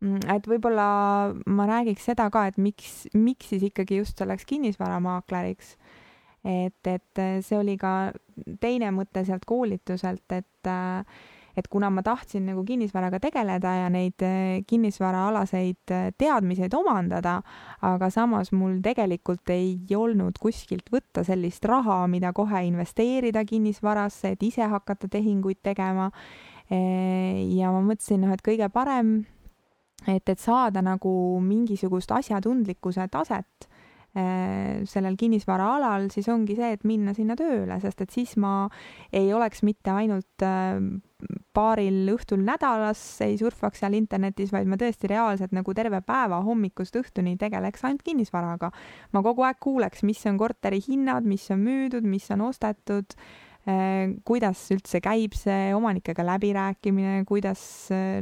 [0.00, 0.86] Mm, et võib-olla
[1.52, 5.76] ma räägiks seda ka, et miks, miks siis ikkagi just selleks kinnisvaramaakleriks.
[6.44, 8.14] et, et see oli ka
[8.60, 11.04] teine mõte sealt koolituselt, et äh,
[11.60, 17.38] et kuna ma tahtsin nagu kinnisvaraga tegeleda ja neid eh, kinnisvaraalaseid eh, teadmiseid omandada,
[17.86, 24.46] aga samas mul tegelikult ei olnud kuskilt võtta sellist raha, mida kohe investeerida kinnisvarasse, et
[24.48, 26.10] ise hakata tehinguid tegema.
[26.70, 29.20] Eh, ja ma mõtlesin, noh, et kõige parem,
[30.08, 31.12] et, et saada nagu
[31.44, 33.69] mingisugust asjatundlikkuse taset Äh,
[34.10, 38.64] sellel kinnisvaraalal, siis ongi see, et minna sinna tööle, sest et siis ma
[39.14, 40.80] ei oleks mitte ainult äh,
[41.54, 46.98] paaril õhtul nädalas ei surfaks seal internetis, vaid ma tõesti reaalselt nagu terve päeva hommikust
[46.98, 48.72] õhtuni tegeleks ainult kinnisvaraga.
[49.12, 54.10] ma kogu aeg kuuleks, mis on korteri hinnad, mis on müüdud, mis on ostetud äh,
[54.26, 57.62] kuidas üldse käib see omanikega läbirääkimine, kuidas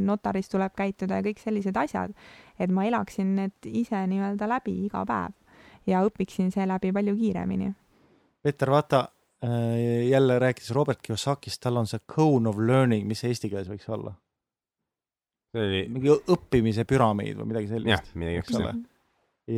[0.05, 2.13] notaris tuleb käituda ja kõik sellised asjad,
[2.61, 5.33] et ma elaksin need ise nii-öelda läbi iga päev
[5.89, 7.73] ja õpiksin seeläbi palju kiiremini.
[8.43, 9.09] Peeter, vaata
[9.45, 13.89] äh, jälle rääkides Robert Kiyosakist, tal on see cone of learning, mis eesti keeles võiks
[13.93, 14.15] olla?
[15.55, 17.91] see oli mingi õppimise püramiid või midagi sellist.
[17.95, 18.85] jah, midagi sellist.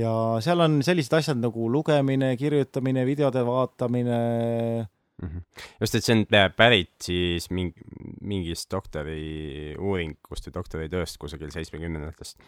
[0.00, 0.12] ja
[0.44, 5.26] seal on sellised asjad nagu lugemine, kirjutamine, videode vaatamine mm.
[5.26, 5.42] -hmm.
[5.82, 6.24] just, et see on
[6.56, 7.82] pärit siis mingi,
[8.22, 12.38] mingist doktori uuringust või doktoritööst kusagil seitsmekümnendatest.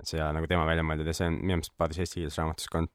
[0.00, 2.68] et see nagu tema välja mõeldud ja see on minu meelest paaris eesti keeles raamatus
[2.68, 2.90] ka on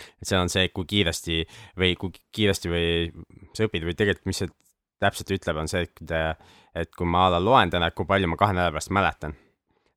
[0.00, 1.42] et seal on see, kui kiiresti
[1.80, 2.88] või kui kiiresti või
[3.56, 4.50] sa õpid või tegelikult, mis see
[5.00, 6.02] täpselt ütleb, on see, et,
[6.76, 9.36] et kui ma a la loen täna, kui palju ma kahe nädala pärast mäletan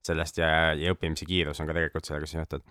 [0.04, 2.64] sellest ja, ja õppimise kiirus on ka tegelikult sellega seotud.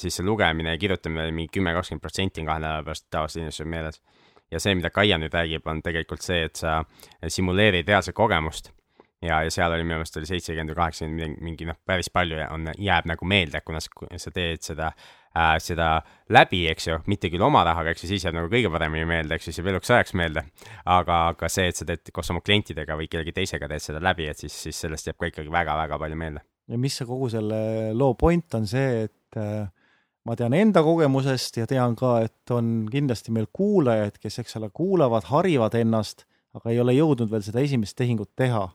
[0.00, 3.68] siis see lugemine ja kirjutamine mingi kümme, kakskümmend protsenti on kahe nädala pärast tavaliselt inimesel
[3.68, 4.02] meeles.
[4.50, 6.82] ja see, mida Kaia nüüd räägib, on tegelikult see, et sa
[7.28, 8.72] simuleerid reaalset kogemust
[9.22, 12.70] ja, ja seal oli minu meelest oli seitsekümmend või kaheksakümmend mingi noh, päris palju on,
[12.78, 14.92] jääb nagu meelde, kuna sa, sa teed seda
[15.36, 15.90] äh, seda
[16.32, 19.36] läbi, eks ju, mitte küll oma rahaga, eks ju, siis jääb nagu kõige paremini meelde,
[19.36, 20.44] eks ju, see eluks ajaks meelde.
[20.84, 24.28] aga, aga see, et sa teed koos oma klientidega või kellegi teisega teed seda läbi,
[24.30, 26.46] et siis, siis sellest jääb ka ikkagi väga-väga palju meelde.
[26.70, 27.60] ja mis see kogu selle
[27.94, 29.68] loo point on see, et äh,
[30.26, 34.70] ma tean enda kogemusest ja tean ka, et on kindlasti meil kuulajaid, kes, eks ole,
[34.74, 38.68] kuulavad, harivad ennast, aga ei ole jõudnud veel seda esimest tehingut teha.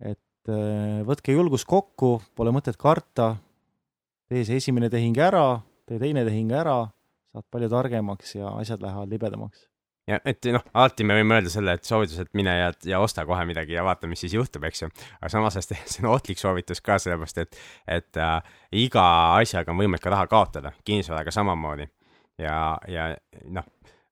[0.00, 3.34] et äh, võtke julgus kokku, pole mõtet karta,
[4.30, 6.84] tee see esimene tehing ära, tee teine tehing ära,
[7.34, 9.66] saad palju targemaks ja asjad lähevad libedamaks.
[10.10, 13.26] ja et noh, alati me võime öelda selle, et soovitus, et mine ja, ja osta
[13.26, 14.90] kohe midagi ja vaata, mis siis juhtub, eks ju.
[15.20, 17.60] aga samas see on ohtlik soovitus ka sellepärast, et,
[17.98, 18.54] et äh,
[18.86, 19.06] iga
[19.38, 21.90] asjaga on võimalik ka raha kaotada, kinnisvaraga samamoodi.
[22.38, 23.10] ja, ja
[23.50, 23.66] noh,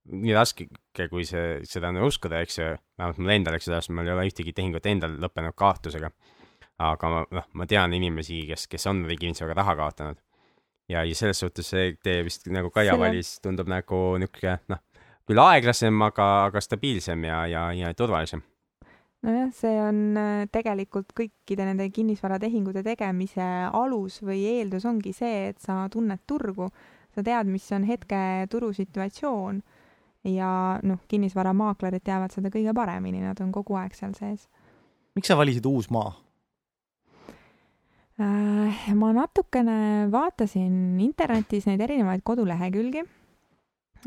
[0.08, 0.68] nii raske,
[1.10, 4.26] kui see, seda on uskuda, eks ju, vähemalt mul endal, eks ju, mul ei ole
[4.30, 6.10] ühtegi tehingut endal lõppenud kaotusega.
[6.78, 10.20] Aga ma, noh, ma tean inimesi, kes, kes on kinnisvaraga raha kaotanud
[10.88, 13.06] ja, ja selles suhtes see tee vist nagu Kaia Selle...
[13.06, 14.82] valis tundub nagu niisugune noh,
[15.28, 18.42] küll aeglasem, aga, aga stabiilsem ja, ja, ja turvalisem.
[19.26, 25.60] nojah, see on äh, tegelikult kõikide nende kinnisvaratehingute tegemise alus või eeldus ongi see, et
[25.60, 26.70] sa tunned turgu,
[27.14, 29.60] sa tead, mis on hetke turusituatsioon
[30.28, 30.52] ja
[30.86, 34.48] noh, kinnisvaramaaklerid teavad seda kõige paremini, nad on kogu aeg seal sees.
[35.18, 36.14] miks sa valisid Uusmaa?
[38.18, 43.04] Äh, ma natukene vaatasin internetis neid erinevaid kodulehekülgi,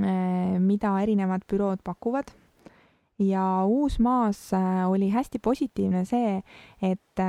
[0.04, 2.34] äh, mida erinevad bürood pakuvad.
[3.24, 6.42] Ja Uusmaas äh, oli hästi positiivne see,
[6.84, 7.24] et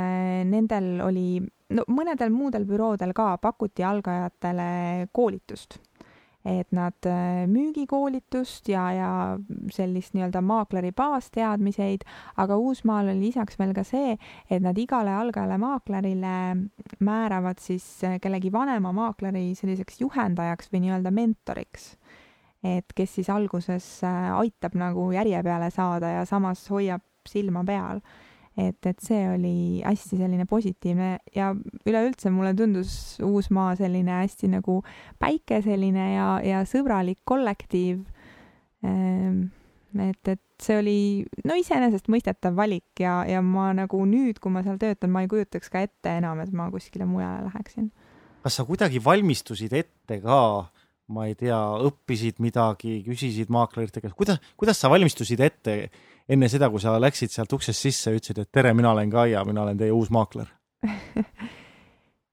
[0.48, 1.38] nendel oli,
[1.70, 5.78] no mõnedel muudel büroodel ka pakuti algajatele koolitust
[6.44, 9.10] et nad äh, müügikoolitust ja, ja
[9.70, 12.02] sellist nii-öelda maakleri baasteadmiseid,
[12.42, 14.16] aga Uusmaal oli lisaks veel ka see,
[14.50, 16.34] et nad igale algajale maaklerile
[17.04, 21.96] määravad siis äh, kellegi vanema maakleri selliseks juhendajaks või nii-öelda mentoriks.
[22.62, 28.02] et kes siis alguses äh, aitab nagu järje peale saada ja samas hoiab silma peal
[28.56, 31.52] et, et see oli hästi selline positiivne ja
[31.88, 34.80] üleüldse mulle tundus Uusmaa selline hästi nagu
[35.22, 38.02] päikeseline ja, ja sõbralik kollektiiv.
[38.84, 39.46] Ehm,
[39.96, 40.98] et, et see oli
[41.48, 45.72] no iseenesestmõistetav valik ja, ja ma nagu nüüd, kui ma seal töötan, ma ei kujutaks
[45.72, 47.90] ka ette enam, et ma kuskile mujale läheksin.
[48.42, 50.68] kas sa kuidagi valmistusid ette ka,
[51.12, 55.76] ma ei tea, õppisid midagi, küsisid maaklerite käest, kuidas, kuidas sa valmistusid ette
[56.28, 59.64] enne seda, kui sa läksid sealt uksest sisse, ütlesid, et tere, mina olen Kaia, mina
[59.66, 60.52] olen teie uus maakler.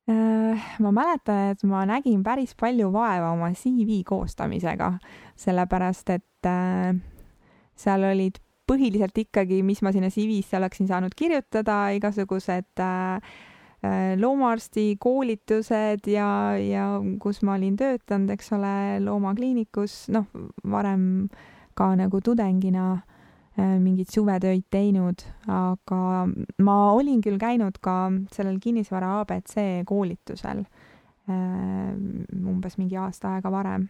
[0.10, 4.88] Äh, ma mäletan, et ma nägin päris palju vaeva oma CV koostamisega,
[5.38, 6.96] sellepärast et äh,
[7.78, 13.38] seal olid põhiliselt ikkagi, mis ma sinna CV-sse oleksin saanud kirjutada, igasugused äh,
[14.18, 16.88] loomaarsti koolitused ja, ja
[17.22, 18.74] kus ma olin töötanud, eks ole,
[19.06, 20.26] loomakliinikus, noh,
[20.66, 21.30] varem
[21.78, 22.96] ka nagu tudengina
[23.60, 26.02] mingeid suvetöid teinud, aga
[26.64, 29.56] ma olin küll käinud ka sellel kinnisvara abc
[29.90, 31.94] koolitusel äh,
[32.40, 33.90] umbes mingi aasta aega varem.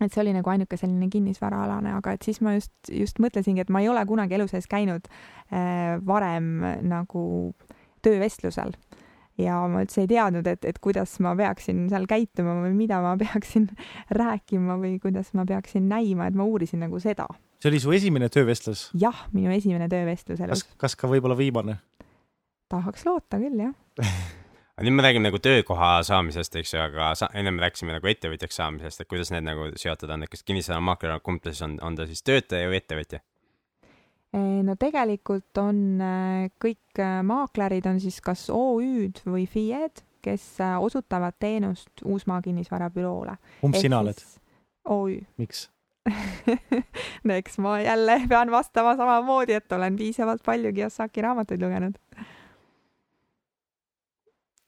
[0.00, 3.70] et see oli nagu ainuke selline kinnisvaraalane, aga et siis ma just, just mõtlesingi, et
[3.70, 7.54] ma ei ole kunagi elu sees käinud äh, varem nagu
[8.02, 8.74] töövestlusel
[9.38, 13.16] ja ma üldse ei teadnud, et, et kuidas ma peaksin seal käituma või mida ma
[13.18, 13.68] peaksin
[14.20, 17.28] rääkima või kuidas ma peaksin näima, et ma uurisin nagu seda
[17.64, 18.90] see oli su esimene töövestlus?
[19.00, 20.66] jah, minu esimene töövestlus elus.
[20.76, 21.78] kas, ka võib-olla viimane?
[22.72, 23.72] tahaks loota küll, jah
[24.74, 28.60] aga nüüd me räägime nagu töökoha saamisest, eks ju, aga sa, ennem rääkisime nagu ettevõtjaks
[28.60, 31.96] saamisest, et kuidas need nagu seotud on, et kas kinnisvaramaakler, kumb ta siis on, on
[31.96, 33.22] ta siis töötaja või ettevõtja?
[34.34, 40.74] no tegelikult on äh, kõik äh, maaklerid on siis kas OÜ-d või FIE-d, kes äh,
[40.82, 43.36] osutavad teenust Uusmaa kinnisvarabüroole.
[43.60, 44.18] kumb sina oled?
[44.90, 45.20] OÜ.
[45.38, 45.68] miks?
[47.26, 51.96] no eks ma jälle pean vastama samamoodi, et olen piisavalt palju Kiyosaki raamatuid lugenud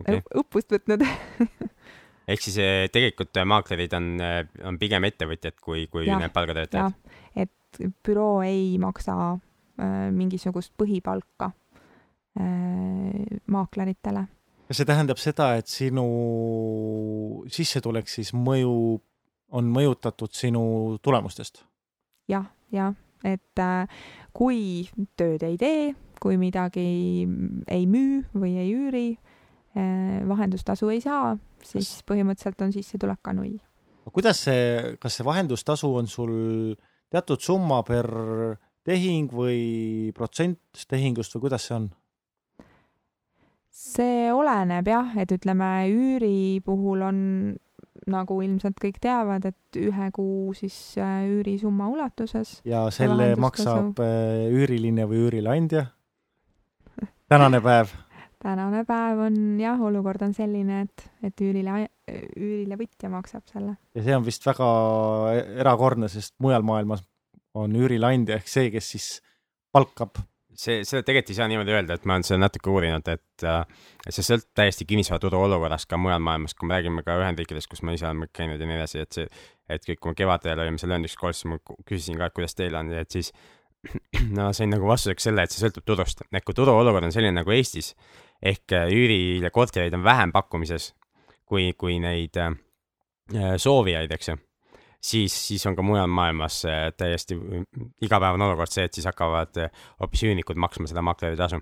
[0.01, 0.23] okay..
[0.35, 1.05] õppust võtnud
[2.33, 6.97] ehk siis eh, tegelikult maaklerid on, eh, on pigem ettevõtjad kui, kui ja, need palgatöötajad?
[7.37, 11.51] et büroo ei maksa äh, mingisugust põhipalka
[12.41, 14.27] äh, maakleritele.
[14.69, 16.07] kas see tähendab seda, et sinu
[17.53, 19.06] sissetulek siis mõjub
[19.55, 20.63] on mõjutatud sinu
[21.03, 21.63] tulemustest
[22.29, 22.41] ja,?
[22.41, 24.03] jah, jah, et äh,
[24.37, 26.87] kui tööd ei tee, kui midagi
[27.71, 33.59] ei müü või ei üüri äh,, vahendustasu ei saa, siis põhimõtteliselt on sissetulek ka null.
[34.13, 36.33] kuidas see, kas see vahendustasu on sul
[37.11, 38.11] teatud summa per
[38.87, 41.89] tehing või protsent tehingust või kuidas see on?
[43.77, 47.19] see oleneb jah, et ütleme üüri puhul on
[48.11, 52.61] nagu ilmselt kõik teavad, et ühe kuu siis äh, üürisumma ulatuses.
[52.67, 55.87] ja selle maksab äh, üüriline või üürileandja?
[57.29, 57.91] tänane päev
[58.47, 61.87] tänane päev on jah, olukord on selline, et, et üürile,
[62.37, 63.77] üürilevõtja maksab selle.
[63.95, 64.71] ja see on vist väga
[65.65, 67.05] erakordne, sest mujal maailmas
[67.57, 69.11] on üürileandja ehk see, kes siis
[69.75, 70.21] palkab
[70.61, 73.61] see, seda tegelikult ei saa niimoodi öelda, et ma olen seda natuke uurinud, et äh,
[74.09, 77.97] see sõltub täiesti kinnisvaraturu olukorrast ka mujal maailmas, kui me räägime ka Ühendriikidest, kus me
[77.97, 79.29] ise oleme käinud ja nii edasi, et see,
[79.73, 82.57] et kõik, kui me kevadel olime seal Londis koos, siis ma küsisin ka, et kuidas
[82.59, 83.33] teil on, et siis
[84.39, 87.55] no sain nagu vastuseks selle, et see sõltub turust, et kui turuolukord on selline nagu
[87.55, 87.93] Eestis
[88.43, 90.93] ehk äh, üürile kortereid on vähem pakkumises
[91.47, 92.57] kui, kui neid äh,
[93.61, 94.41] soovijaid, eks ju
[95.01, 96.63] siis, siis on ka mujal maailmas
[96.97, 97.39] täiesti
[98.03, 101.61] igapäevane olukord see, et siis hakkavad eh, hoopis üürnikud maksma seda makleri tasu.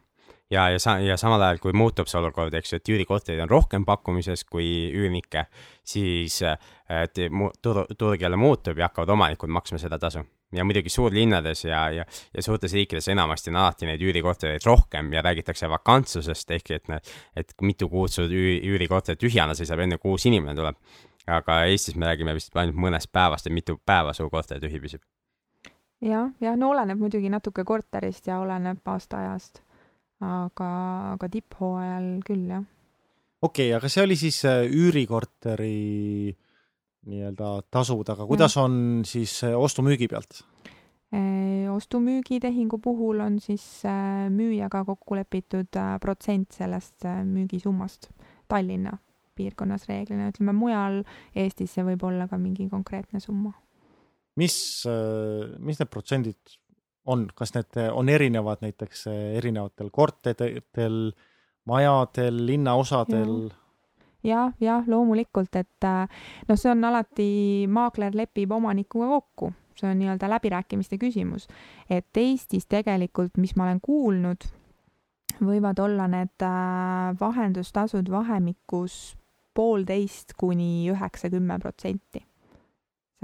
[0.51, 3.51] ja, ja sa-, ja samal ajal, kui muutub see olukord, eks ju, et üürikorterid on
[3.51, 5.47] rohkem pakkumises kui üürnikke,
[5.85, 7.21] siis et
[7.63, 10.25] turg, turg jälle muutub ja hakkavad omanikud maksma seda tasu.
[10.55, 15.23] ja muidugi suurlinnades ja, ja, ja suurtes riikides enamasti on alati neid üürikortereid rohkem ja
[15.23, 16.93] räägitakse vakantsusest, ehk et,
[17.37, 20.79] et mitu kuud sul üürikorter tühjana seisab, enne kui uus inimene tuleb
[21.27, 25.03] aga Eestis me räägime vist ainult mõnest päevast, et mitu päeva su korter tühi püsib.
[26.05, 29.63] jah, jah, no oleneb muidugi natuke korterist ja oleneb aastaajast.
[30.25, 30.71] aga,
[31.15, 32.65] aga tipphooajal küll, jah.
[33.43, 36.35] okei okay,, aga see oli siis äh, üürikorteri
[37.05, 38.65] nii-öelda tasud, aga kuidas ja.
[38.65, 40.45] on siis äh, ostu-müügi pealt?
[41.15, 43.65] Äh, ostu-müügitehingu puhul on siis
[44.31, 48.11] müüjaga kokku lepitud protsent sellest müügisummast
[48.49, 48.99] Tallinna
[49.37, 51.03] piirkonnas reeglina, ütleme mujal
[51.35, 53.53] Eestis see võib olla ka mingi konkreetne summa.
[54.37, 54.57] mis,
[54.91, 56.57] äh, mis need protsendid
[57.07, 61.13] on, kas need on erinevad näiteks äh, erinevatel korteritel,
[61.71, 63.61] majadel, linnaosadel ja.?
[64.25, 66.09] jah, jah, loomulikult, et äh,
[66.49, 67.29] noh, see on alati,
[67.71, 71.49] maakler lepib omanikuga kokku, see on nii-öelda läbirääkimiste küsimus.
[71.91, 74.49] et Eestis tegelikult, mis ma olen kuulnud,
[75.43, 76.47] võivad olla need
[77.21, 79.17] vahendustasud vahemikus
[79.55, 82.25] poolteist kuni üheksa, kümme protsenti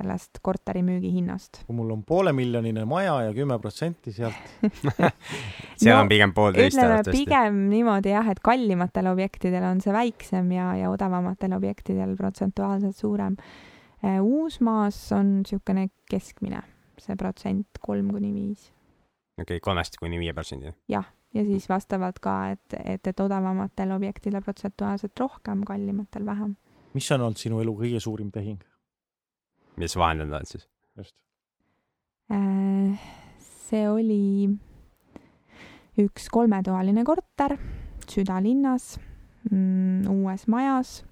[0.01, 1.63] sellest korteri müügihinnast.
[1.67, 4.55] kui mul on poolemiljoniline maja ja kümme protsenti sealt
[5.81, 7.19] seal no, on pigem poolteist arvatavasti.
[7.19, 13.37] pigem niimoodi jah, et kallimatel objektidel on see väiksem ja, ja odavamatel objektidel protsentuaalselt suurem.
[14.01, 16.63] Äh, Uusmaas on niisugune keskmine,
[17.01, 18.71] see protsent kolm kuni viis.
[19.41, 20.77] okei okay,, kolmest kuni viie protsendini?
[20.89, 26.57] jah ja siis vastavalt ka, et, et, et odavamatel objektidel protsentuaalselt rohkem, kallimatel vähem.
[26.95, 28.59] mis on olnud sinu elu kõige suurim tehing?
[29.77, 30.69] mis vahendanud oled siis?
[30.99, 31.17] just.
[32.33, 32.99] Äh,
[33.71, 34.49] see oli
[36.01, 37.57] üks kolmetoaline korter
[38.11, 38.99] südalinnas,
[39.51, 41.05] mm, uues majas,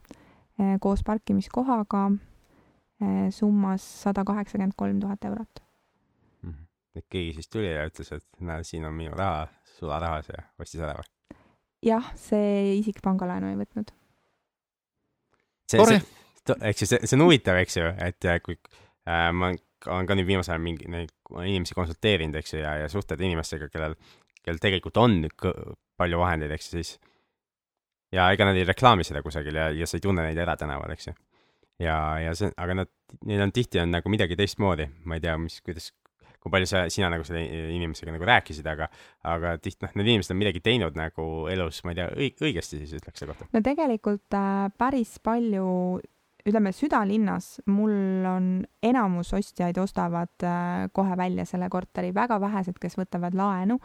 [0.59, 2.11] äh, koos parkimiskohaga,
[3.03, 5.63] äh, summas sada kaheksakümmend kolm tuhat eurot.
[6.43, 6.55] Mhm.
[6.95, 9.47] et keegi siis tuli ja ütles, et näe, siin on minu raha,
[9.79, 11.09] sularahas ja ostis ära või?
[11.87, 13.93] jah, see isik pangalaenu ei võtnud.
[15.71, 16.01] see, see,
[16.71, 19.53] eks ju, see, see on huvitav, eks ju, et äh, kui äh, ma
[19.87, 21.13] olen ka nüüd viimasel ajal mingi neid
[21.45, 23.95] inimesi konsulteerinud, eks ju, ja, ja suhtled inimestega, kellel,
[24.43, 25.21] kellel tegelikult on
[25.99, 26.97] palju vahendeid, eks ju, siis
[28.15, 31.11] ja ega nad ei reklaami seda kusagil ja, ja sa ei tunne neid eratänaval, eks
[31.11, 31.15] ju.
[31.85, 32.93] ja, ja see, aga nad,
[33.29, 35.93] neil on tihti on nagu midagi teistmoodi, ma ei tea, mis, kuidas,
[36.43, 37.43] kui palju sa, sina nagu selle
[37.75, 38.91] inimesega nagu rääkisid, aga,
[39.29, 42.11] aga tihti noh, need inimesed on midagi teinud nagu elus, ma ei tea,
[42.49, 43.51] õigesti siis ütleks selle kohta?
[43.55, 45.67] no tegelikult äh, päris palju
[46.49, 47.93] ütleme, südalinnas mul
[48.29, 48.47] on
[48.85, 53.79] enamus ostjaid ostavad äh, kohe välja selle korteri, väga vähesed, kes võtavad laenu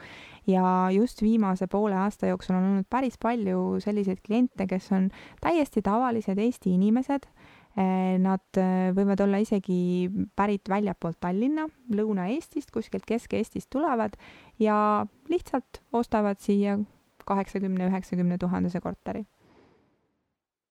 [0.47, 5.09] ja just viimase poole aasta jooksul on olnud päris palju selliseid kliente, kes on
[5.41, 7.27] täiesti tavalised Eesti inimesed
[7.75, 14.17] nad eh, võivad olla isegi pärit väljapoolt Tallinna, Lõuna-Eestist, kuskilt Kesk-Eestist tulevad
[14.62, 16.77] ja lihtsalt ostavad siia
[17.25, 19.25] kaheksakümne, üheksakümne tuhandese korteri.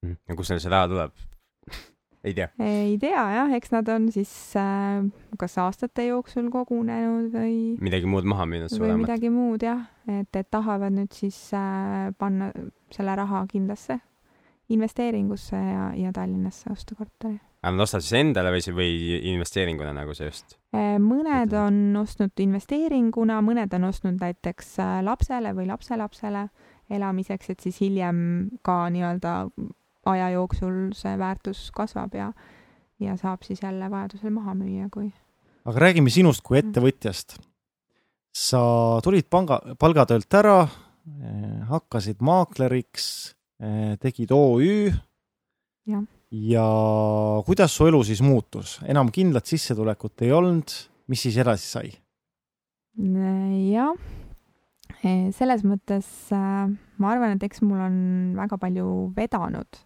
[0.02, 0.18] Mhm.
[0.28, 1.12] ja kust neil see raha tuleb?
[2.26, 2.48] ei tea?
[2.62, 5.02] ei tea jah, eks nad on siis äh,
[5.38, 8.94] kas aastate jooksul kogunenud või midagi muud maha müünud suuremat.
[8.94, 12.50] või midagi muud jah, et, et tahavad nüüd siis äh, panna
[12.94, 13.98] selle raha kindlasse
[14.72, 17.38] investeeringusse ja, ja Tallinnasse osta korteri.
[17.62, 18.94] aga nad ostavad siis endale või, või
[19.35, 20.56] investeeringuna nagu see just?
[20.74, 26.48] Äh, mõned on ostnud investeeringuna, mõned on ostnud näiteks äh, lapsele või lapselapsele
[26.92, 28.18] elamiseks, et siis hiljem
[28.66, 29.37] ka nii-öelda
[30.10, 32.33] aja jooksul see väärtus kasvab ja,
[33.00, 35.12] ja saab siis jälle vajadusel maha müüa, kui.
[35.64, 37.38] aga räägime sinust kui ettevõtjast.
[38.33, 38.62] sa
[39.04, 43.37] tulid panga, palgatöölt ära, eh, hakkasid maakleriks
[44.02, 44.90] tegid OÜ.
[46.33, 46.67] ja
[47.46, 50.75] kuidas su elu siis muutus, enam kindlat sissetulekut ei olnud,
[51.08, 51.92] mis siis edasi sai?
[53.73, 53.94] jah,
[55.02, 56.69] eh, selles mõttes äh,
[57.00, 57.96] ma arvan, et eks mul on
[58.37, 58.87] väga palju
[59.17, 59.81] vedanud,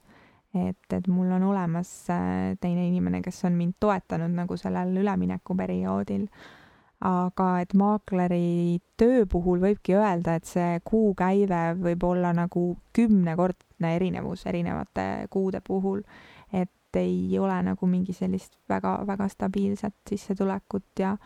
[0.57, 6.27] et, et mul on olemas äh, teine inimene, kes on mind toetanud nagu sellel üleminekuperioodil.
[7.05, 14.47] Aga et maakleri töö puhul võibki öelda, et see kuukäive võib olla nagu kümnekordne erinevus
[14.47, 16.03] erinevate kuude puhul.
[16.53, 21.17] et ei ole nagu mingi sellist väga-väga stabiilset sissetulekut ja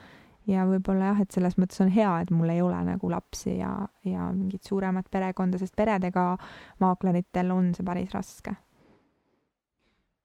[0.49, 3.71] ja võib-olla jah, et selles mõttes on hea, et mul ei ole nagu lapsi ja,
[4.05, 6.33] ja mingit suuremat perekonda, sest peredega
[6.81, 8.57] maakleritel on see päris raske.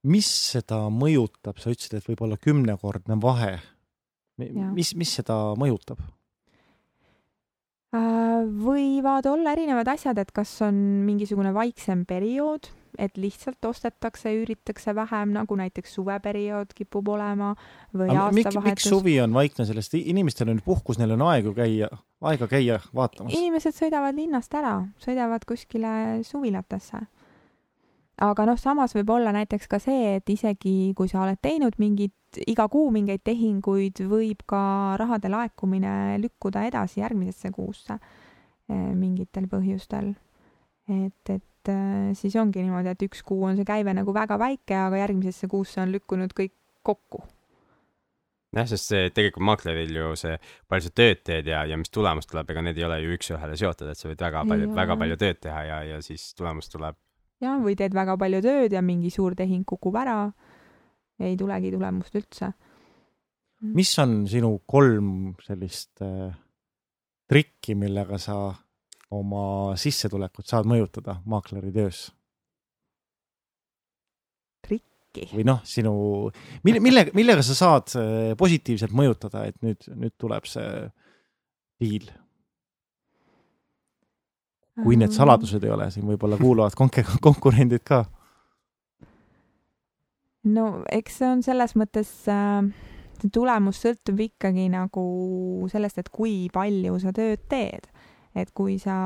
[0.03, 3.59] mis seda mõjutab, sa ütlesid, et võib olla kümnekordne vahe
[4.37, 6.01] mis, mis seda mõjutab?
[7.95, 10.75] Äh, võivad olla erinevad asjad, et kas on
[11.05, 12.67] mingisugune vaiksem periood,
[12.99, 17.53] et lihtsalt ostetakse, üüritakse vähem, nagu näiteks suveperiood kipub olema
[17.93, 18.63] või aastavahetus.
[18.65, 21.89] miks suvi on vaikne, sellest inimestel on puhkus, neil on aegu käia,
[22.23, 23.35] aega käia vaatamas.
[23.35, 27.05] inimesed sõidavad linnast ära, sõidavad kuskile suvilatesse
[28.23, 32.15] aga noh, samas võib olla näiteks ka see, et isegi kui sa oled teinud mingit,
[32.47, 34.61] iga kuu mingeid tehinguid, võib ka
[34.99, 40.13] rahade laekumine lükkuda edasi järgmisesse kuusse eh, mingitel põhjustel.
[40.87, 44.75] et, et eh, siis ongi niimoodi, et üks kuu on see käive nagu väga väike,
[44.87, 46.55] aga järgmisesse kuusse on lükkunud kõik
[46.85, 47.23] kokku
[48.55, 50.35] jah, sest see tegelikult maakleril ju see,
[50.71, 53.57] palju sa tööd teed ja, ja mis tulemus tuleb, ega need ei ole ju üks-ühele
[53.59, 56.95] seotud, et sa võid väga palju, väga palju tööd teha ja, ja siis tulemus tuleb
[57.45, 60.19] jah, või teed väga palju tööd ja mingi suur tehing kukub ära,
[61.21, 62.51] ei tulegi tulemust üldse.
[63.75, 66.33] mis on sinu kolm sellist äh,
[67.29, 68.37] trikki, millega sa
[69.15, 72.09] oma sissetulekut saad mõjutada maakleri töös?
[74.65, 75.29] trikki?
[75.31, 75.95] või noh, sinu,
[76.67, 80.85] mille, millega, millega sa saad äh, positiivselt mõjutada, et nüüd, nüüd tuleb see
[81.81, 82.11] diil
[84.83, 88.03] kui need saladused ei ole, siin võib-olla kuulavad konk-, konkurendid ka.
[90.51, 92.67] no eks see on selles mõttes äh,
[93.21, 95.05] see tulemus sõltub ikkagi nagu
[95.71, 97.87] sellest, et kui palju sa tööd teed.
[98.35, 98.97] et kui sa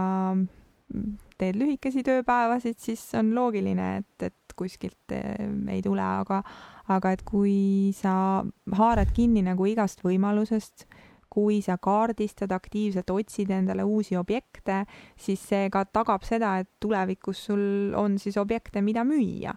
[1.37, 5.37] teed lühikesi tööpäevasid, siis on loogiline, et, et kuskilt äh,
[5.69, 6.41] ei tule, aga,
[6.89, 8.41] aga et kui sa
[8.73, 10.87] haarad kinni nagu igast võimalusest
[11.29, 14.83] kui sa kaardistad, aktiivselt otsid endale uusi objekte,
[15.19, 19.53] siis see ka tagab seda, et tulevikus sul on siis objekte, mida müüa.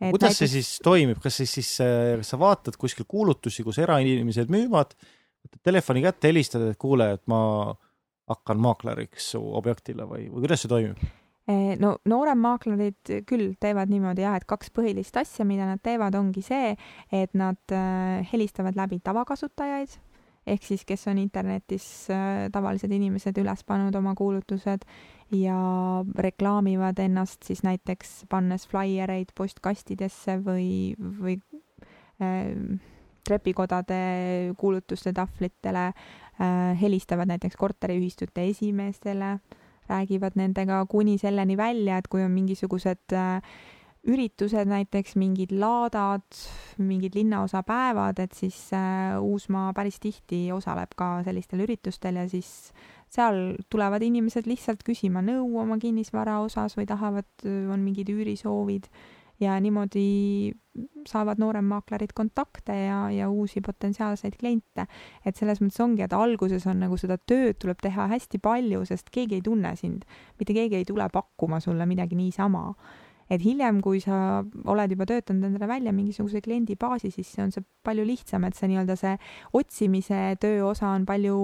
[0.00, 0.38] kuidas näiteks...
[0.38, 4.96] see siis toimib, kas siis, siis kas sa vaatad kuskil kuulutusi, kus erainimesed müüvad,
[5.44, 7.40] võtad telefoni kätte, helistad, et kuule, et ma
[8.32, 11.02] hakkan maakleriks su objektile või, või kuidas see toimib?
[11.50, 16.44] Eh, no nooremmaaklerid küll teevad niimoodi jah, et kaks põhilist asja, mida nad teevad, ongi
[16.46, 16.76] see,
[17.10, 19.98] et nad eh, helistavad läbi tavakasutajaid
[20.46, 24.86] ehk siis kes on internetis äh, tavalised inimesed üles pannud oma kuulutused
[25.32, 25.58] ja
[26.18, 31.38] reklaamivad ennast siis näiteks pannes flaiereid postkastidesse või, või
[32.22, 32.80] äh,
[33.24, 39.36] trepikodade kuulutuste tahvlitele äh,, helistavad näiteks korteriühistute esimeestele,
[39.88, 43.38] räägivad nendega kuni selleni välja, et kui on mingisugused äh,
[44.02, 46.26] üritused, näiteks mingid laadad,
[46.82, 52.72] mingid linnaosapäevad, et siis äh, Uusmaa päris tihti osaleb ka sellistel üritustel ja siis
[53.12, 58.88] seal tulevad inimesed lihtsalt küsima nõu oma kinnisvara osas või tahavad, on mingid üürisoovid
[59.42, 60.52] ja niimoodi
[61.08, 64.86] saavad nooremmaaklerid kontakte ja, ja uusi potentsiaalseid kliente.
[65.26, 69.10] et selles mõttes ongi, et alguses on nagu seda tööd tuleb teha hästi palju, sest
[69.12, 70.06] keegi ei tunne sind,
[70.38, 72.70] mitte keegi ei tule pakkuma sulle midagi niisama
[73.32, 78.04] et hiljem, kui sa oled juba töötanud endale välja mingisuguse kliendibaasi, siis on see palju
[78.06, 79.14] lihtsam, et see nii-öelda see
[79.58, 81.38] otsimise töö osa on palju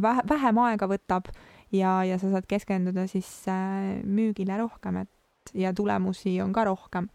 [0.00, 1.28] vähe, vähem aega võtab
[1.74, 7.08] ja, ja sa saad keskenduda siis äh, müügile rohkem, et ja tulemusi on ka rohkem.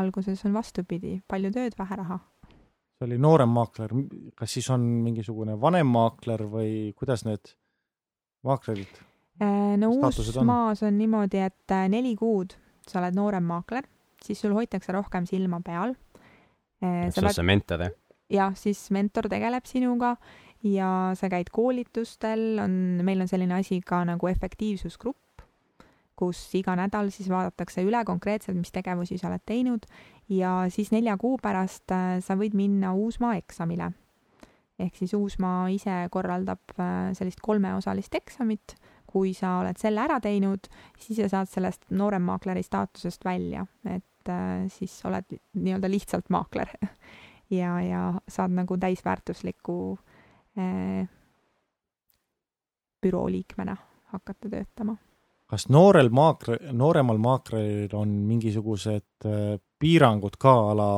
[0.00, 2.18] alguses on vastupidi, palju tööd, vähe raha.
[2.96, 3.92] see oli noorem maakler,
[4.36, 7.52] kas siis on mingisugune vanem maakler või kuidas need
[8.44, 9.04] maaklerid?
[9.42, 10.88] Äh, no Uus-Maas on?
[10.88, 12.56] on niimoodi, et äh, neli kuud
[12.90, 13.88] sa oled noorem maakler,
[14.22, 15.96] siis sul hoitakse rohkem silma peal.
[16.80, 17.96] sul on see mentor, jah?
[18.30, 20.14] jah, siis mentor tegeleb sinuga
[20.66, 22.72] ja sa käid koolitustel, on,
[23.04, 25.44] meil on selline asi ka nagu efektiivsusgrupp,
[26.20, 29.88] kus iga nädal siis vaadatakse üle konkreetselt, mis tegevusi sa oled teinud
[30.30, 33.92] ja siis nelja kuu pärast äh, sa võid minna Uusmaa eksamile.
[34.80, 38.76] ehk siis Uusmaa ise korraldab äh, sellist kolmeosalist eksamit
[39.10, 40.68] kui sa oled selle ära teinud,
[41.00, 46.70] siis sa saad sellest nooremmaakleri staatusest välja, et äh, siis oled nii-öelda lihtsalt maakler
[47.60, 49.78] ja, ja saad nagu täisväärtusliku
[50.58, 51.08] äh,
[53.00, 53.76] büroo liikmena
[54.12, 54.96] hakata töötama.
[55.50, 60.92] kas noorel maakler, nooremal maakleril on mingisugused äh, piirangud ka ala,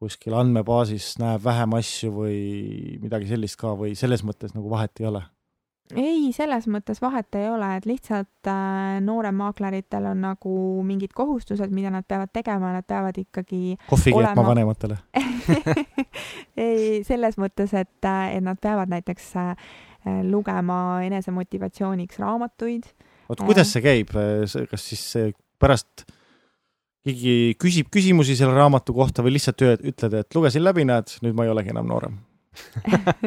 [0.00, 2.38] kuskil andmebaasis näeb vähem asju või
[3.02, 5.24] midagi sellist ka või selles mõttes nagu vahet ei ole?
[5.98, 10.54] Ei, selles mõttes vahet ei ole, et lihtsalt äh, nooremaakleritel on nagu
[10.86, 14.98] mingid kohustused, mida nad peavad tegema, nad peavad ikkagi kohvi Olema- keetma vanematele.
[16.66, 19.52] ei, selles mõttes, et, äh, et nad peavad näiteks äh,
[20.28, 22.88] lugema enesemotivatsiooniks raamatuid.
[23.28, 24.14] vot kuidas see käib,
[24.70, 25.04] kas siis
[25.60, 26.06] pärast
[27.04, 31.46] keegi küsib küsimusi selle raamatu kohta või lihtsalt ütled, et lugesin läbi, näed, nüüd ma
[31.46, 32.18] ei olegi enam noorem?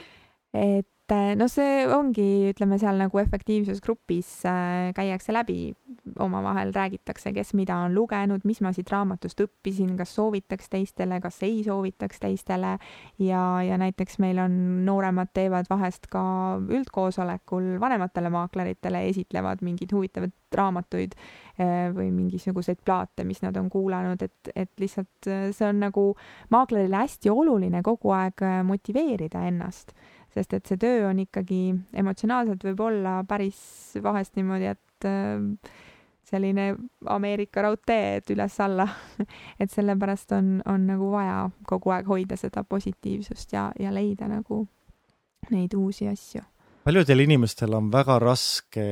[0.54, 5.72] et äh, no see ongi, ütleme seal nagu efektiivsusgrupis äh, käiakse läbi,
[6.20, 11.40] omavahel räägitakse, kes mida on lugenud, mis ma siit raamatust õppisin, kas soovitaks teistele, kas
[11.46, 12.76] ei soovitaks teistele.
[13.22, 14.54] Ja, ja näiteks meil on,
[14.86, 16.22] nooremad teevad vahest ka
[16.60, 24.22] üldkoosolekul vanematele maakleritele, esitlevad mingeid huvitavaid raamatuid äh, või mingisuguseid plaate, mis nad on kuulanud,
[24.22, 26.08] et, et lihtsalt see on nagu
[26.50, 29.94] maaklerile hästi oluline kogu aeg motiveerida ennast
[30.34, 31.60] sest et see töö on ikkagi
[32.02, 33.60] emotsionaalselt võib olla päris
[34.02, 35.72] vahest niimoodi, et äh,
[36.30, 36.74] selline
[37.10, 38.86] Ameerika raudtee, et üles-alla
[39.62, 44.64] et sellepärast on, on nagu vaja kogu aeg hoida seda positiivsust ja, ja leida nagu
[45.50, 46.42] neid uusi asju.
[46.84, 48.86] paljudel inimestel on väga raske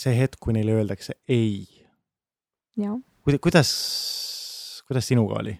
[0.00, 1.66] see hetk, kui neile öeldakse ei.
[3.40, 3.72] kuidas,
[4.88, 5.56] kuidas sinuga oli?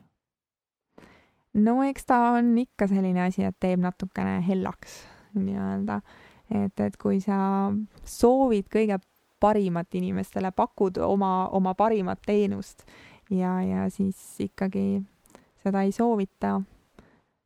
[1.55, 5.03] No eks ta on ikka selline asi, et teeb natukene hellaks
[5.39, 6.01] nii-öelda,
[6.51, 7.71] et, et kui sa
[8.07, 8.99] soovid kõige
[9.41, 12.85] parimat inimestele, pakud oma, oma parimat teenust
[13.33, 15.01] ja, ja siis ikkagi
[15.63, 16.59] seda ei soovita.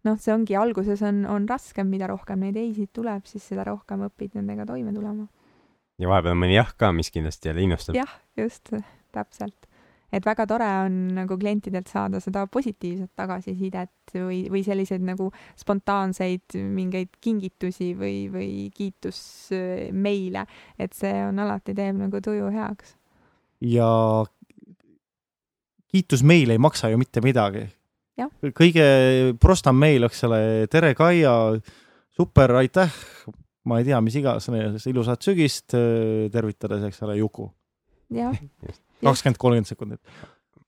[0.05, 4.05] noh, see ongi, alguses on, on raskem, mida rohkem neid ei-sid tuleb, siis seda rohkem
[4.09, 5.29] õpid nendega toime tulema.
[6.01, 8.01] ja vahepeal mõni jah ka, mis kindlasti jälle innustab.
[8.01, 8.75] jah, just,
[9.15, 9.69] täpselt
[10.13, 16.57] et väga tore on nagu klientidelt saada seda positiivset tagasisidet või, või selliseid nagu spontaanseid
[16.75, 20.47] mingeid kingitusi või, või kiitusmeile,
[20.79, 22.97] et see on alati teeb nagu tuju heaks.
[23.65, 23.89] ja
[25.95, 27.67] kiitus meil ei maksa ju mitte midagi.
[28.55, 28.87] kõige
[29.41, 30.41] prostam meil, eks ole,
[30.71, 31.33] tere, Kaia,
[32.15, 32.93] super, aitäh,
[33.67, 35.75] ma ei tea, mis iganes, ilusat sügist,
[36.33, 37.51] tervitades, eks ole, Juku.
[38.15, 38.35] jah
[39.05, 40.15] kakskümmend, kolmkümmend sekundit.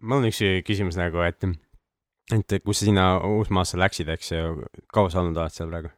[0.01, 1.47] mul on üks küsimus nagu, et,
[2.35, 5.93] et kus sa sinna Uusmaasse läksid, eks ju, kaua sa olnud oled seal praegu?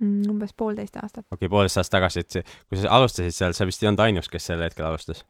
[0.00, 1.24] Mm, umbes poolteist aastat.
[1.30, 4.28] okei okay,, poolteist aastat tagasi, et kui sa alustasid seal, sa vist ei olnud ainus,
[4.32, 5.24] kes sel hetkel alustas?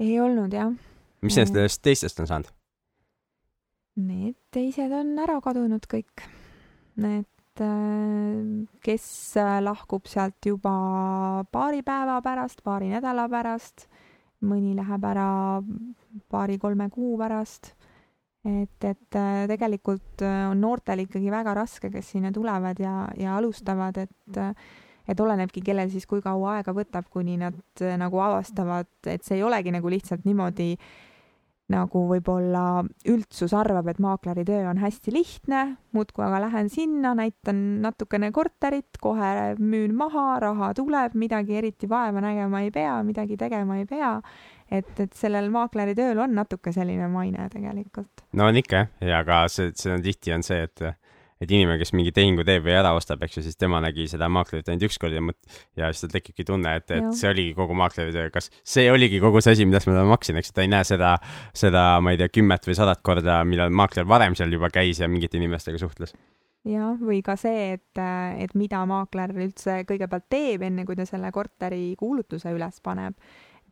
[0.00, 0.72] ei olnud jah.
[1.24, 2.50] mis nendest teistest on saanud?
[4.00, 6.24] Need teised on ära kadunud kõik.
[7.00, 7.64] et
[8.84, 9.06] kes
[9.64, 10.74] lahkub sealt juba
[11.52, 13.88] paari päeva pärast, paari nädala pärast
[14.46, 15.28] mõni läheb ära
[16.32, 17.74] paari-kolme kuu pärast.
[18.44, 23.36] et, et äh, tegelikult äh, on noortel ikkagi väga raske, kes sinna tulevad ja, ja
[23.36, 24.54] alustavad, et äh,
[25.10, 27.56] et olenebki, kellel siis kui kaua aega võtab, kuni nad
[27.98, 31.09] nagu avastavad, et see ei olegi nagu lihtsalt niimoodi äh,
[31.70, 35.62] nagu võib-olla üldsus arvab, et maakleri töö on hästi lihtne,
[35.96, 42.22] muudkui aga lähen sinna, näitan natukene korterit, kohe müün maha, raha tuleb, midagi eriti vaeva
[42.24, 44.16] nägema ei pea, midagi tegema ei pea.
[44.70, 48.22] et, et sellel maakleri tööl on natuke selline maine tegelikult.
[48.38, 50.84] no on ikka jah, ja aga see, see on tihti on see, et
[51.40, 54.28] et inimene, kes mingi tehingu teeb või ära ostab, eks ju, siis tema nägi seda
[54.32, 57.54] maaklerit ainult üks kord ja mõt-, ja siis tal tekibki tunne, et, et see oligi
[57.56, 60.64] kogu maakleri töö, kas see oligi kogu see asi, millest ma talle maksin, eks ta
[60.66, 61.14] ei näe seda,
[61.56, 65.08] seda, ma ei tea, kümmet või sadat korda, millal maakler varem seal juba käis ja
[65.08, 66.14] mingite inimestega suhtles.
[66.68, 68.00] Jah, või ka see, et,
[68.44, 73.16] et mida maakler üldse kõigepealt teeb, enne kui ta selle korteri kuulutuse üles paneb,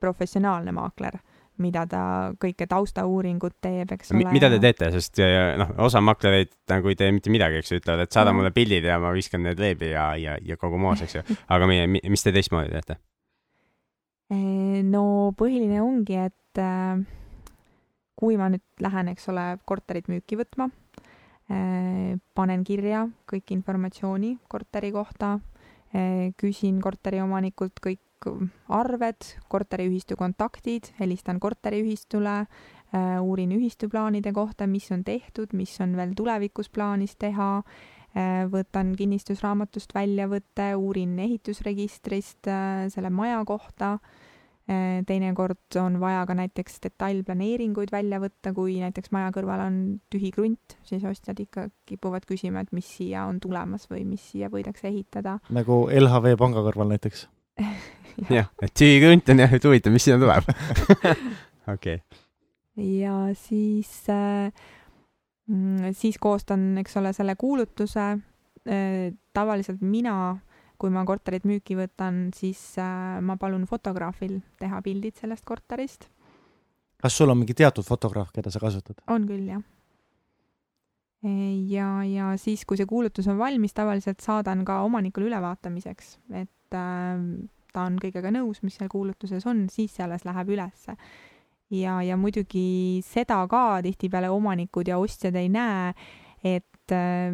[0.01, 1.19] professionaalne maakler
[1.63, 2.03] mida ta
[2.41, 4.31] kõike taustauuringut teeb, eks ole.
[4.35, 5.21] mida te teete, sest
[5.59, 8.41] noh, osa maklereid nagu ei tee mitte midagi, eks ju, ütlevad, et saada mm.
[8.41, 11.39] mulle pildid ja ma viskan need veebi ja, ja, ja kogu moos, eks ju.
[11.49, 13.01] aga meie, mis te teistmoodi teete?
[14.29, 17.01] no põhiline ongi, et äh,
[18.19, 20.69] kui ma nüüd lähen, eks ole, korterit müüki võtma,
[21.49, 25.39] äh, panen kirja kõik informatsiooni korteri kohta,
[25.95, 28.03] äh, küsin korteriomanikult kõik
[28.69, 35.97] arved, korteriühistu kontaktid, helistan korteriühistule, äh, uurin ühistu plaanide kohta, mis on tehtud, mis on
[35.97, 43.99] veel tulevikus plaanis teha, äh, võtan kinnistusraamatust väljavõtte, uurin ehitusregistrist äh, selle maja kohta,
[45.09, 49.79] teinekord on vaja ka näiteks detailplaneeringuid välja võtta, kui näiteks maja kõrval on
[50.13, 54.53] tühi krunt, siis ostjad ikka kipuvad küsima, et mis siia on tulemas või mis siia
[54.53, 55.39] võidakse ehitada.
[55.49, 57.25] nagu LHV panga kõrval näiteks
[58.39, 60.51] jah, et tühikõnt on jah, et huvitav, mis sinna tuleb.
[61.75, 62.01] okei.
[62.79, 64.51] ja siis äh,
[65.49, 68.19] Mm, siis koostan, eks ole, selle kuulutuse.
[69.33, 70.37] tavaliselt mina,
[70.77, 72.61] kui ma korterit müüki võtan, siis
[73.25, 76.09] ma palun fotograafil teha pildid sellest korterist.
[77.01, 79.01] kas sul on mingi teatud fotograaf, keda sa kasutad?
[79.09, 79.63] on küll, jah
[81.71, 87.25] ja, ja siis, kui see kuulutus on valmis, tavaliselt saadan ka omanikule ülevaatamiseks, et äh,
[87.73, 90.97] ta on kõigega nõus, mis seal kuulutuses on, siis see alles läheb ülesse.
[91.71, 95.93] ja, ja muidugi seda ka tihtipeale omanikud ja ostjad ei näe,
[96.45, 97.33] et äh,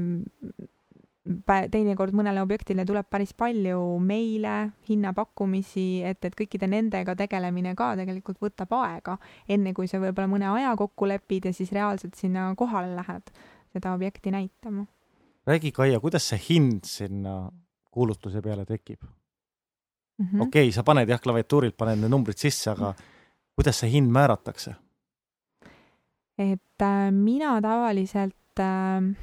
[1.73, 8.43] teinekord mõnele objektile tuleb päris palju meile, hinnapakkumisi, et, et kõikide nendega tegelemine ka tegelikult
[8.45, 9.17] võtab aega,
[9.49, 13.33] enne kui sa võib-olla mõne aja kokku lepid ja siis reaalselt sinna kohale lähed
[13.73, 14.87] seda objekti näitama.
[15.47, 17.51] räägi, Kaia, kuidas see hind sinna
[17.91, 19.01] kuulutuse peale tekib
[20.19, 20.43] mm -hmm.?
[20.43, 22.95] okei okay,, sa paned jah, klaviatuurilt paned need numbrid sisse, aga
[23.55, 24.75] kuidas see hind määratakse?
[26.39, 29.15] et äh, mina tavaliselt äh,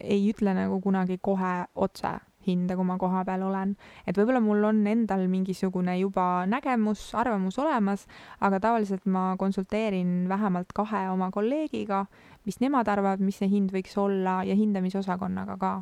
[0.00, 3.74] ei ütle nagu kunagi kohe otse hinda, kui ma kohapeal olen.
[4.06, 8.06] et võib-olla mul on endal mingisugune juba nägemus, arvamus olemas,
[8.40, 12.06] aga tavaliselt ma konsulteerin vähemalt kahe oma kolleegiga,
[12.46, 15.72] mis nemad arvavad, mis see hind võiks olla ja hindamisosakonnaga ka.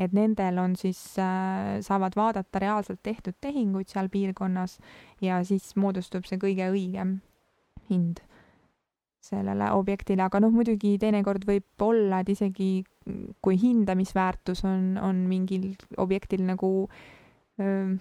[0.00, 4.78] Et nendel on siis äh,, saavad vaadata reaalselt tehtud tehinguid seal piirkonnas
[5.20, 7.18] ja siis moodustub see kõige õigem
[7.90, 8.22] hind
[9.20, 12.70] sellele objektile, aga noh, muidugi teinekord võib olla, et isegi
[13.44, 16.70] kui hindamisväärtus on, on mingil objektil nagu
[17.60, 17.98] öö,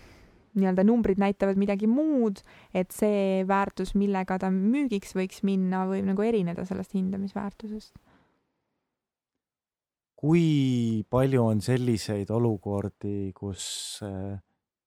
[0.59, 2.41] nii-öelda numbrid näitavad midagi muud,
[2.73, 7.93] et see väärtus, millega ta müügiks võiks minna, võib nagu erineda sellest hindamisväärtusest.
[10.19, 14.01] Kui palju on selliseid olukordi, kus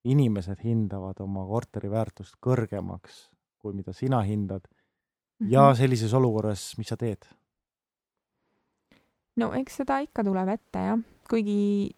[0.04, 3.28] inimesed hindavad oma korteri väärtust kõrgemaks,
[3.62, 4.66] kui mida sina hindad
[5.48, 5.78] ja mhm.
[5.78, 7.24] sellises olukorras, mis sa teed?
[9.40, 10.98] no eks seda ikka tuleb ette jah,
[11.30, 11.92] kuigi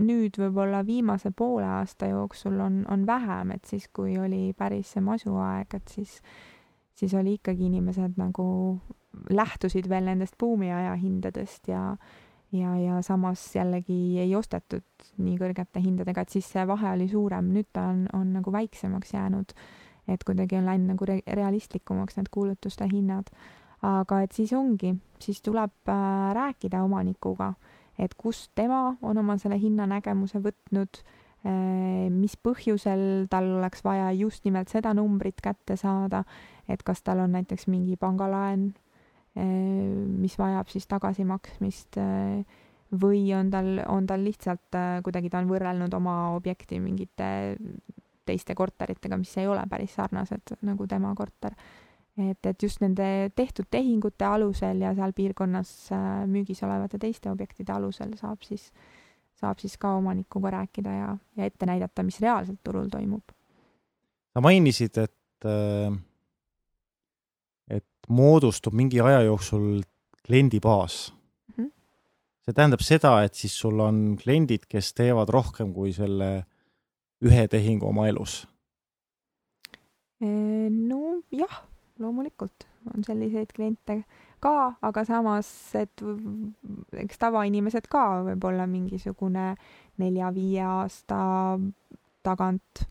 [0.00, 5.04] nüüd võib-olla viimase poole aasta jooksul on, on vähem, et siis, kui oli päris see
[5.04, 6.14] masuaeg, et siis,
[6.96, 8.46] siis oli ikkagi inimesed nagu
[9.28, 11.82] lähtusid veel nendest buumiaja hindadest ja,
[12.52, 17.52] ja, ja samas jällegi ei ostetud nii kõrgete hindadega, et siis see vahe oli suurem,
[17.54, 19.54] nüüd ta on, on nagu väiksemaks jäänud
[20.14, 23.30] et kuidagi on läinud nagu re realistlikumaks need kuulutuste hinnad.
[23.82, 24.92] aga et siis ongi,
[25.24, 27.54] siis tuleb äh, rääkida omanikuga,
[27.98, 34.44] et kust tema on oma selle hinnanägemuse võtnud äh,, mis põhjusel tal oleks vaja just
[34.44, 36.26] nimelt seda numbrit kätte saada,
[36.68, 38.74] et kas tal on näiteks mingi pangalaen
[39.38, 42.42] mis vajab siis tagasimaksmist äh,
[42.90, 47.30] või on tal, on tal lihtsalt äh, kuidagi, ta on võrrelnud oma objekti mingite
[48.26, 51.54] teiste korteritega, mis ei ole päris sarnased nagu tema korter.
[52.18, 57.72] et, et just nende tehtud tehingute alusel ja seal piirkonnas äh, müügis olevate teiste objektide
[57.72, 58.72] alusel saab siis,
[59.38, 63.32] saab siis ka omanikuga rääkida ja, ja ette näidata, mis reaalselt turul toimub.
[64.34, 65.94] sa mainisid, et, äh,
[67.70, 69.82] et moodustub mingi aja jooksul
[70.26, 71.12] kliendibaas
[71.56, 71.64] mm.
[71.64, 71.70] -hmm.
[72.44, 76.44] see tähendab seda, et siis sul on kliendid, kes teevad rohkem kui selle
[77.22, 78.46] ühe tehingu oma elus?
[80.70, 81.62] nojah,
[81.98, 84.04] loomulikult on selliseid kliente
[84.40, 86.02] ka, aga samas, et
[86.92, 89.54] eks tavainimesed ka võib-olla mingisugune
[90.00, 91.20] nelja-viie aasta
[92.22, 92.84] tagant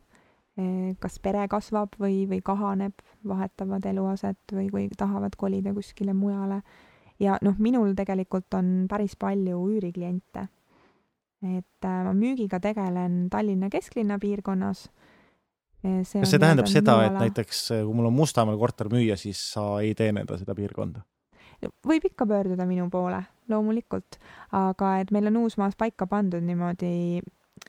[0.99, 2.93] kas pere kasvab või, või kahaneb,
[3.27, 6.61] vahetavad eluaset või, või tahavad kolida kuskile mujale.
[7.19, 10.47] ja noh, minul tegelikult on päris palju üürikliente
[11.43, 14.89] et äh, ma müügiga tegelen Tallinna kesklinna piirkonnas.
[15.79, 19.79] kas see tähendab seda, et näiteks äh, kui mul on Mustamäel korter müüa, siis sa
[19.83, 21.05] ei teenenda seda piirkonda?
[21.59, 23.19] võib ikka pöörduda minu poole,
[23.51, 24.15] loomulikult,
[24.55, 27.19] aga et meil on Uusmaas paika pandud niimoodi,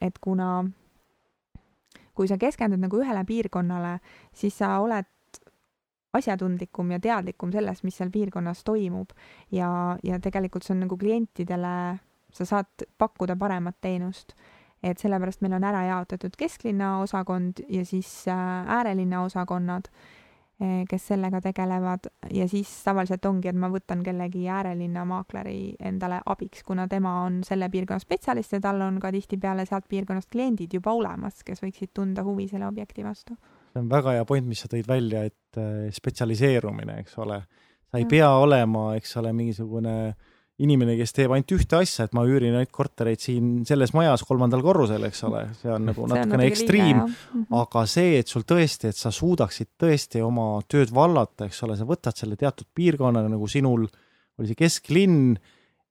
[0.01, 0.63] et kuna
[2.15, 3.97] kui sa keskendud nagu ühele piirkonnale,
[4.35, 5.09] siis sa oled
[6.13, 9.13] asjatundlikum ja teadlikum sellest, mis seal piirkonnas toimub
[9.53, 11.75] ja, ja tegelikult see on nagu klientidele
[12.33, 14.35] sa saad pakkuda paremat teenust.
[14.83, 19.91] et sellepärast meil on ära jaotatud kesklinna osakond ja siis äh, äärelinna osakonnad,
[20.63, 26.23] äh, kes sellega tegelevad ja siis tavaliselt ongi, et ma võtan kellegi äärelinna maakleri endale
[26.25, 30.73] abiks, kuna tema on selle piirkonna spetsialist ja tal on ka tihtipeale sealt piirkonnast kliendid
[30.81, 33.37] juba olemas, kes võiksid tunda huvi selle objekti vastu.
[33.71, 37.41] See on väga hea point, mis sa tõid välja, et äh, spetsialiseerumine, eks ole,
[37.91, 38.11] sa ei ja.
[38.11, 39.97] pea olema, eks ole, mingisugune
[40.61, 44.61] inimene, kes teeb ainult ühte asja, et ma üürin ainult kortereid siin selles majas kolmandal
[44.65, 47.47] korrusel, eks ole, see on nagu natukene ekstreem, mhm.
[47.63, 51.89] aga see, et sul tõesti, et sa suudaksid tõesti oma tööd vallata, eks ole, sa
[51.89, 53.89] võtad selle teatud piirkonna, nagu sinul
[54.41, 55.33] oli see kesklinn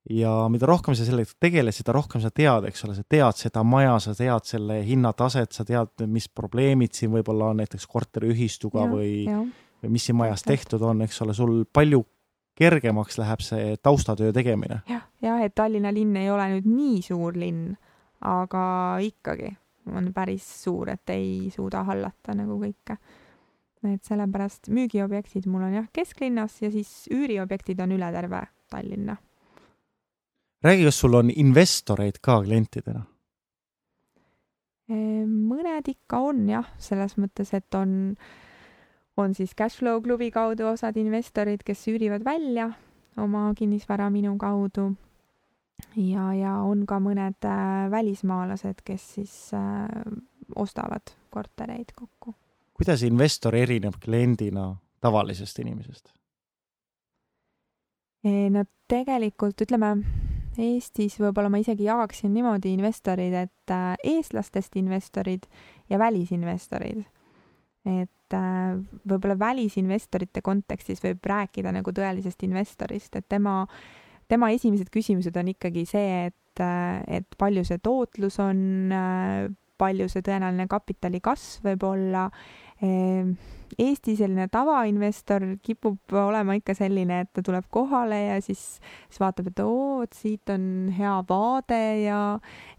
[0.09, 3.63] ja mida rohkem sa sellega tegeled, seda rohkem sa tead, eks ole, sa tead seda
[3.67, 8.91] maja, sa tead selle hinnataset, sa tead, mis probleemid siin võib-olla on näiteks korteriühistuga Ja,
[8.91, 9.13] või,
[9.83, 12.03] või mis siin majas tehtud on, eks ole, sul palju
[12.59, 14.81] kergemaks läheb see taustatöö tegemine.
[14.89, 17.73] jah, jah, et Tallinna linn ei ole nüüd nii suur linn,
[18.25, 18.63] aga
[19.05, 19.53] ikkagi
[19.89, 22.97] on päris suur, et ei suuda hallata nagu kõike.
[23.87, 29.15] et sellepärast müügiobjektid mul on jah kesklinnas ja siis üüriobjektid on üle terve Tallinna.
[30.63, 33.05] Räägi, kas sul on investoreid ka klientidena?
[34.89, 38.15] mõned ikka on jah, selles mõttes, et on,
[39.17, 42.71] on siis Cashflow klubi kaudu osad investorid, kes üürivad välja
[43.21, 44.95] oma kinnisvara minu kaudu.
[45.95, 49.87] ja, ja on ka mõned äh, välismaalased, kes siis äh,
[50.55, 52.33] ostavad kortereid kokku.
[52.73, 56.13] kuidas investor erineb kliendina tavalisest inimesest?
[58.23, 59.93] Eh, no tegelikult ütleme,
[60.59, 65.47] Eestis võib-olla ma isegi jagaksin niimoodi investorid, et äh, eestlastest investorid
[65.89, 67.05] ja välisinvestorid.
[67.87, 68.75] et äh,
[69.07, 73.63] võib-olla välisinvestorite kontekstis võib rääkida nagu tõelisest investorist, et tema,
[74.27, 78.91] tema esimesed küsimused on ikkagi see, et, äh, et palju see tootlus on,
[79.79, 82.27] palju see tõenäoline kapitali kasv võib olla.
[83.79, 88.63] Eesti selline tavainvestor kipub olema ikka selline, et ta tuleb kohale ja siis,
[89.07, 90.63] siis vaatab, et oo, et siit on
[90.95, 92.21] hea vaade ja,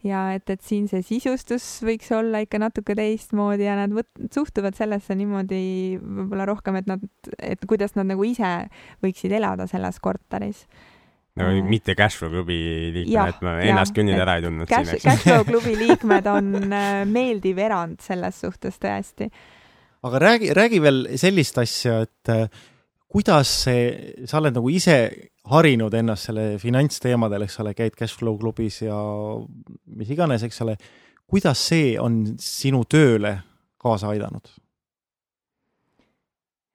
[0.03, 4.79] ja et, et siin see sisustus võiks olla ikka natuke teistmoodi ja nad võt-, suhtuvad
[4.79, 5.63] sellesse niimoodi
[6.01, 7.05] võib-olla rohkem, et nad,
[7.39, 8.55] et kuidas nad nagu ise
[9.05, 10.67] võiksid elada selles korteris
[11.39, 11.63] no Äh.
[11.63, 12.59] mitte Cashflow klubi
[12.95, 14.71] liikme, Jah, et ma ennast küll nüüd ära ei tundnud.
[14.71, 19.31] Cashflow klubi liikmed on äh, meeldiv erand selles suhtes tõesti.
[20.03, 22.47] Aga räägi, räägi veel sellist asja, et äh,
[23.11, 24.97] kuidas see, sa oled nagu ise
[25.51, 28.97] harinud ennast selle finantsteemadel, eks ole, käid Cashflow klubis ja
[29.97, 30.77] mis iganes, eks ole.
[31.31, 33.37] kuidas see on sinu tööle
[33.81, 34.51] kaasa aidanud?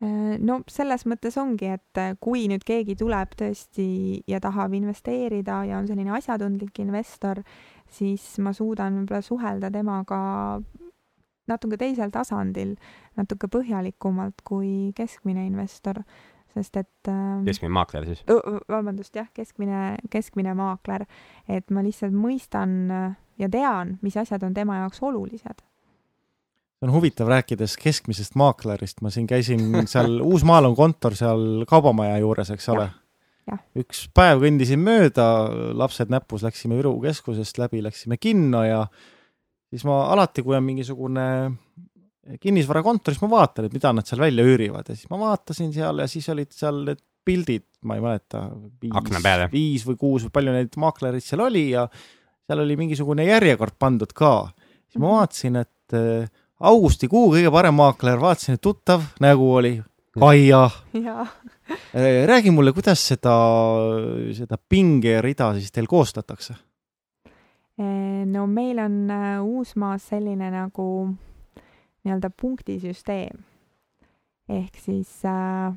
[0.04, 5.64] Äh, no selles mõttes ongi, et äh, kui nüüd keegi tuleb tõesti ja tahab investeerida
[5.70, 7.42] ja on selline asjatundlik investor,
[7.88, 10.20] siis ma suudan võib-olla suhelda temaga
[11.52, 12.76] natuke teisel tasandil,
[13.20, 16.02] natuke põhjalikumalt kui keskmine investor,
[16.56, 18.24] sest et äh, keskmine maakler siis.
[18.72, 21.06] vabandust, jah, keskmine, keskmine maakler,
[21.48, 23.08] et ma lihtsalt mõistan äh,
[23.42, 25.66] ja tean, mis asjad on tema jaoks olulised
[26.76, 32.20] see on huvitav, rääkides keskmisest maaklerist, ma siin käisin seal Uus-Maal on kontor seal Kaubamaja
[32.20, 32.90] juures, eks ole.
[33.78, 35.26] üks päev kõndisin mööda,
[35.78, 38.86] lapsed näpus, läksime Viru keskusest läbi, läksime kinno ja
[39.76, 41.26] siis ma alati, kui on mingisugune
[42.42, 46.02] kinnisvarakontor, siis ma vaatan, et mida nad seal välja üürivad ja siis ma vaatasin seal
[46.02, 48.46] ja siis olid seal need pildid, ma ei mäleta,
[49.46, 49.52] jah?
[49.54, 54.14] viis või kuus või palju neid maaklereid seal oli ja seal oli mingisugune järjekord pandud
[54.14, 54.34] ka.
[54.90, 56.30] siis ma vaatasin, et äh,
[56.66, 59.76] augustikuu kõige parem maakler, vaatasin, et tuttav nägu oli
[60.16, 60.70] Kaia.
[60.96, 61.26] jaa
[62.26, 63.34] räägi mulle, kuidas seda,
[64.38, 66.56] seda pingerida siis teil koostatakse?
[67.78, 70.88] No meil on äh, Uusmaas selline nagu
[72.06, 73.44] nii-öelda punktisüsteem.
[74.50, 75.74] ehk siis äh,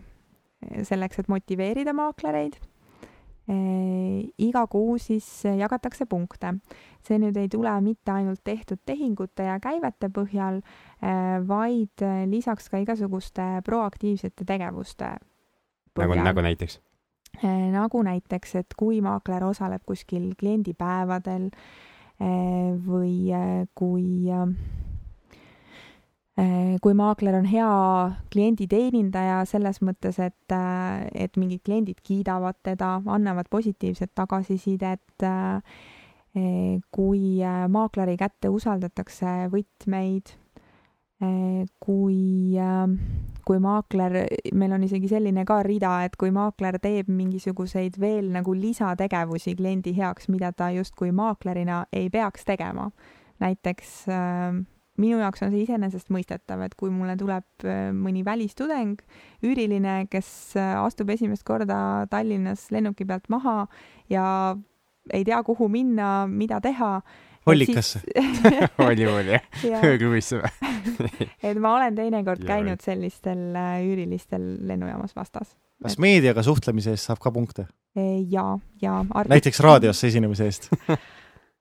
[0.83, 2.59] selleks, et motiveerida maaklereid
[3.49, 6.55] äh,, iga kuu siis jagatakse punkte.
[7.03, 10.61] see nüüd ei tule mitte ainult tehtud tehingute ja käivete põhjal
[11.03, 15.17] äh,, vaid lisaks ka igasuguste proaktiivsete tegevuste
[15.99, 16.81] nagu, nagu näiteks?
[17.45, 21.88] Äh, nagu näiteks, et kui maakler osaleb kuskil kliendipäevadel äh,
[22.19, 24.29] või äh, kui
[26.83, 27.71] kui maakler on hea
[28.31, 35.25] klienditeenindaja selles mõttes, et, et mingid kliendid kiidavad teda, annavad positiivset tagasisidet,
[36.95, 37.23] kui
[37.75, 40.31] maakleri kätte usaldatakse võtmeid,
[41.83, 42.21] kui,
[43.49, 48.53] kui maakler, meil on isegi selline ka rida, et kui maakler teeb mingisuguseid veel nagu
[48.53, 52.91] lisategevusi kliendi heaks, mida ta justkui maaklerina ei peaks tegema.
[53.39, 53.93] näiteks
[54.99, 58.99] minu jaoks on see iseenesestmõistetav, et kui mulle tuleb mõni välistudeng,
[59.47, 63.69] üüriline, kes astub esimest korda Tallinnas lennuki pealt maha
[64.11, 64.27] ja
[65.15, 66.99] ei tea, kuhu minna, mida teha.
[67.49, 68.03] Hollikasse
[68.89, 70.53] oli mul jah, ööklubisse või?
[71.51, 75.57] et ma olen teinekord käinud sellistel üürilistel lennujaamas vastas.
[75.83, 76.03] kas et...
[76.03, 77.69] meediaga suhtlemise eest saab ka punkte?
[78.31, 78.51] ja,
[78.83, 78.99] ja.
[79.29, 80.71] näiteks raadios esinemise eest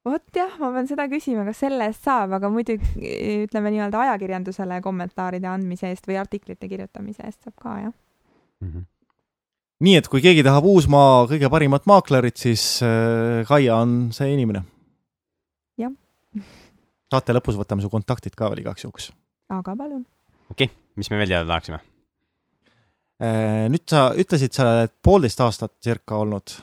[0.08, 3.14] vot jah, ma pean seda küsima, kas selle eest saab, aga muidugi
[3.46, 8.70] ütleme nii-öelda ajakirjandusele kommentaaride andmise eest või artiklite kirjutamise eest saab ka jah mm.
[8.70, 8.86] -hmm.
[9.88, 14.64] nii et kui keegi tahab Uusmaa kõige parimat maaklerit, siis äh, Kaia on see inimene.
[17.12, 19.12] Saate lõpus võtame su kontaktid ka veel igaks juhuks.
[19.49, 20.05] aga palun.
[20.51, 21.82] okei okay., mis me veel teada tahaksime?
[23.18, 26.53] Äh, nüüd sa ütlesid, sa oled poolteist aastat circa olnud,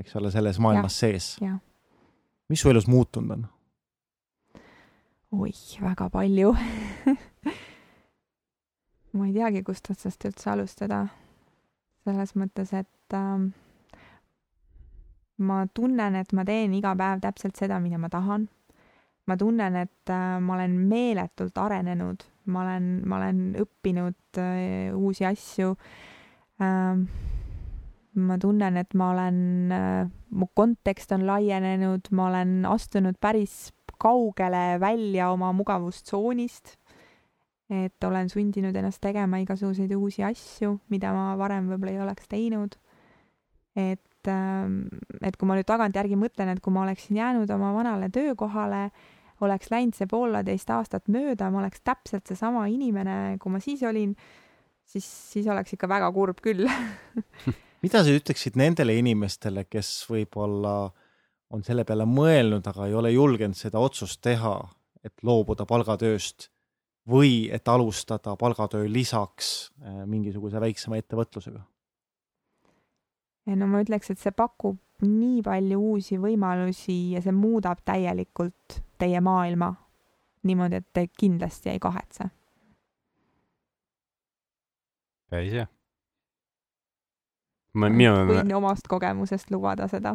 [0.00, 1.34] eks ole, selles maailmas ja, sees.
[2.50, 3.46] mis su elus muutunud on?
[5.34, 6.50] oih, väga palju
[9.14, 11.06] ma ei teagi, kust otsast üldse alustada.
[12.04, 13.46] selles mõttes, et äh,
[15.38, 18.48] ma tunnen, et ma teen iga päev täpselt seda, mida ma tahan.
[19.26, 25.26] Ma tunnen, et äh, ma olen meeletult arenenud, ma olen, ma olen õppinud äh, uusi
[25.28, 25.76] asju
[26.60, 27.04] äh,.
[28.14, 34.78] ma tunnen, et ma olen äh,, mu kontekst on laienenud, ma olen astunud päris kaugele
[34.82, 36.76] välja oma mugavustsoonist
[37.72, 42.76] et olen sundinud ennast tegema igasuguseid uusi asju, mida ma varem võib-olla ei oleks teinud.
[43.74, 44.84] et, ähm,
[45.20, 48.90] et kui ma nüüd tagantjärgi mõtlen, et kui ma oleksin jäänud oma vanale töökohale,
[49.42, 54.14] oleks läinud see pooleteist aastat mööda, ma oleks täpselt seesama inimene, kui ma siis olin,
[54.86, 56.68] siis, siis oleks ikka väga kurb küll
[57.84, 60.76] mida sa ütleksid nendele inimestele, kes võib-olla
[61.54, 64.56] on selle peale mõelnud, aga ei ole julgenud seda otsust teha,
[65.04, 66.48] et loobuda palgatööst
[67.10, 69.50] või et alustada palgatöö lisaks
[69.82, 71.60] äh, mingisuguse väiksema ettevõtlusega?
[73.60, 79.20] no ma ütleks, et see pakub nii palju uusi võimalusi ja see muudab täielikult teie
[79.20, 79.72] maailma
[80.44, 82.30] niimoodi, et te kindlasti ei kahetse.
[85.30, 85.66] päris hea.
[87.74, 88.28] ma, minul on.
[88.30, 90.14] võin omast kogemusest lubada seda.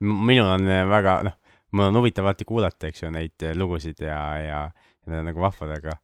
[0.00, 1.38] minul on väga, noh,
[1.72, 4.62] mul on huvitav alati kuulata, eks ju, neid lugusid ja, ja
[5.02, 5.96] ja need on nagu vahvad, aga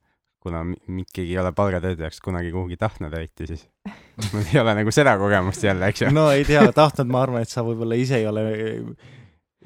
[0.43, 3.65] kuna mind keegi ei ole palgatöötajaks kunagi kuhugi tahtnud eriti, siis
[4.33, 6.11] mul ei ole nagu seda kogemust jälle, eks ju.
[6.15, 8.45] no ei tea, tahtnud, ma arvan, et sa võib-olla ise ei ole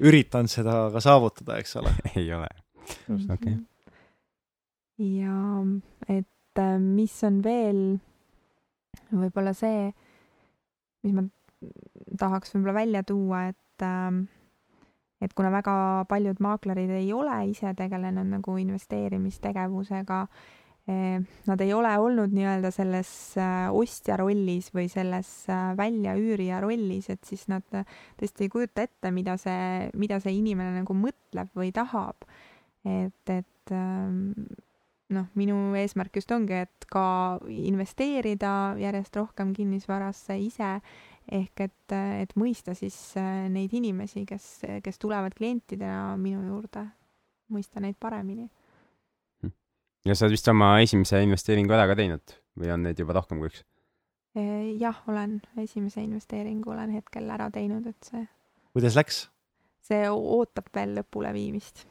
[0.01, 1.93] üritanud seda ka saavutada, eks ole.
[2.19, 2.49] ei ole.
[3.05, 3.57] okei okay..
[4.97, 5.37] ja
[6.09, 7.83] et äh, mis on veel
[9.13, 9.91] võib-olla see,
[11.05, 11.27] mis ma
[12.19, 14.23] tahaks võib-olla välja tuua, et äh,
[15.23, 15.75] et kuna väga
[16.09, 20.25] paljud maaklerid ei ole ise tegelenud nagu investeerimistegevusega,
[21.47, 23.09] nad ei ole olnud nii-öelda selles
[23.39, 27.63] äh, ostja rollis või selles äh, väljaüürija rollis, et siis nad
[28.19, 32.27] tõesti ei kujuta ette, mida see, mida see inimene nagu mõtleb või tahab.
[32.83, 34.33] et, et ähm,
[35.13, 40.73] noh, minu eesmärk just ongi, et ka investeerida järjest rohkem kinnisvarasse ise
[41.31, 44.49] ehk et, et mõista siis äh, neid inimesi, kes,
[44.83, 46.83] kes tulevad klientidena minu juurde,
[47.55, 48.49] mõista neid paremini.
[50.03, 53.39] Ja sa oled vist oma esimese investeeringu ära ka teinud või on neid juba rohkem
[53.39, 53.63] kui üks?
[54.35, 58.27] Äh, jah, olen esimese investeeringu olen hetkel ära teinud, et see.
[58.75, 59.23] kuidas läks?
[59.83, 61.83] see ootab veel lõpuleviimist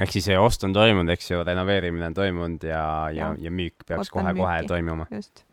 [0.00, 2.80] ehk siis see ost on toimunud, eks ju, renoveerimine on toimunud ja,
[3.12, 5.08] ja, ja, ja müük peaks kohe-kohe toimuma.
[5.12, 5.44] just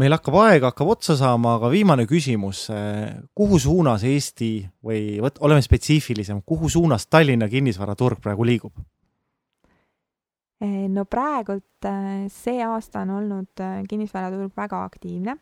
[0.00, 2.64] meil hakkab aeg, hakkab otsa saama, aga viimane küsimus.
[3.36, 4.54] kuhu suunas Eesti
[4.84, 8.72] või võt-, oleme spetsiifilisem, kuhu suunas Tallinna kinnisvaraturg praegu liigub?
[10.62, 15.36] Eh, no praegult eh, see aasta on olnud eh, kinnisvaraturg väga aktiivne.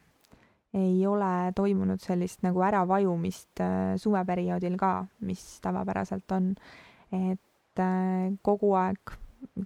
[0.70, 3.58] ei ole toimunud sellist nagu äravajumist
[3.98, 4.90] suveperioodil ka,
[5.26, 6.54] mis tavapäraselt on.
[7.10, 7.82] et
[8.42, 9.12] kogu aeg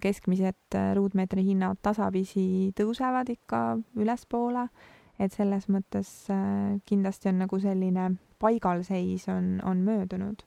[0.01, 3.59] keskmised ruutmeetri hinnad tasapisi tõusevad ikka
[4.01, 4.65] ülespoole,
[5.19, 6.09] et selles mõttes
[6.89, 8.09] kindlasti on nagu selline
[8.41, 10.41] paigalseis on, on möödunud.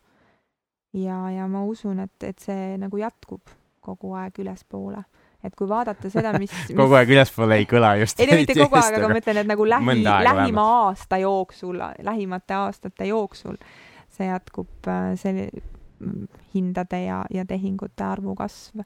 [0.92, 3.57] ja, ja ma usun, et, et see nagu jätkub
[3.88, 5.02] kogu aeg ülespoole.
[5.44, 6.76] Et kui vaadata seda, mis, mis...
[6.80, 8.20] kogu aeg ülespoole ei kõla just.
[8.20, 12.58] ei no mitte kogu aeg, aga ma ütlen, et nagu lähi, lähima aasta jooksul, lähimate
[12.58, 13.60] aastate jooksul
[14.18, 15.48] see jätkub, äh, see
[16.54, 18.82] hindade ja, ja tehingute arvu kasv.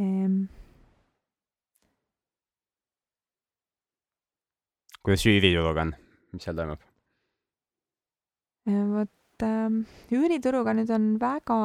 [0.00, 0.42] Ehm..
[5.00, 5.94] kuidas üürituruga on,
[6.34, 6.82] mis seal toimub?
[8.68, 9.78] Ehm, vot äh,
[10.14, 11.60] üürituruga nüüd on väga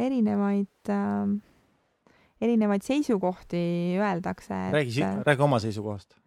[0.00, 1.34] erinevaid äh,,
[2.44, 3.64] erinevaid seisukohti
[4.00, 4.60] öeldakse.
[4.74, 6.18] räägi, räägi oma seisukohast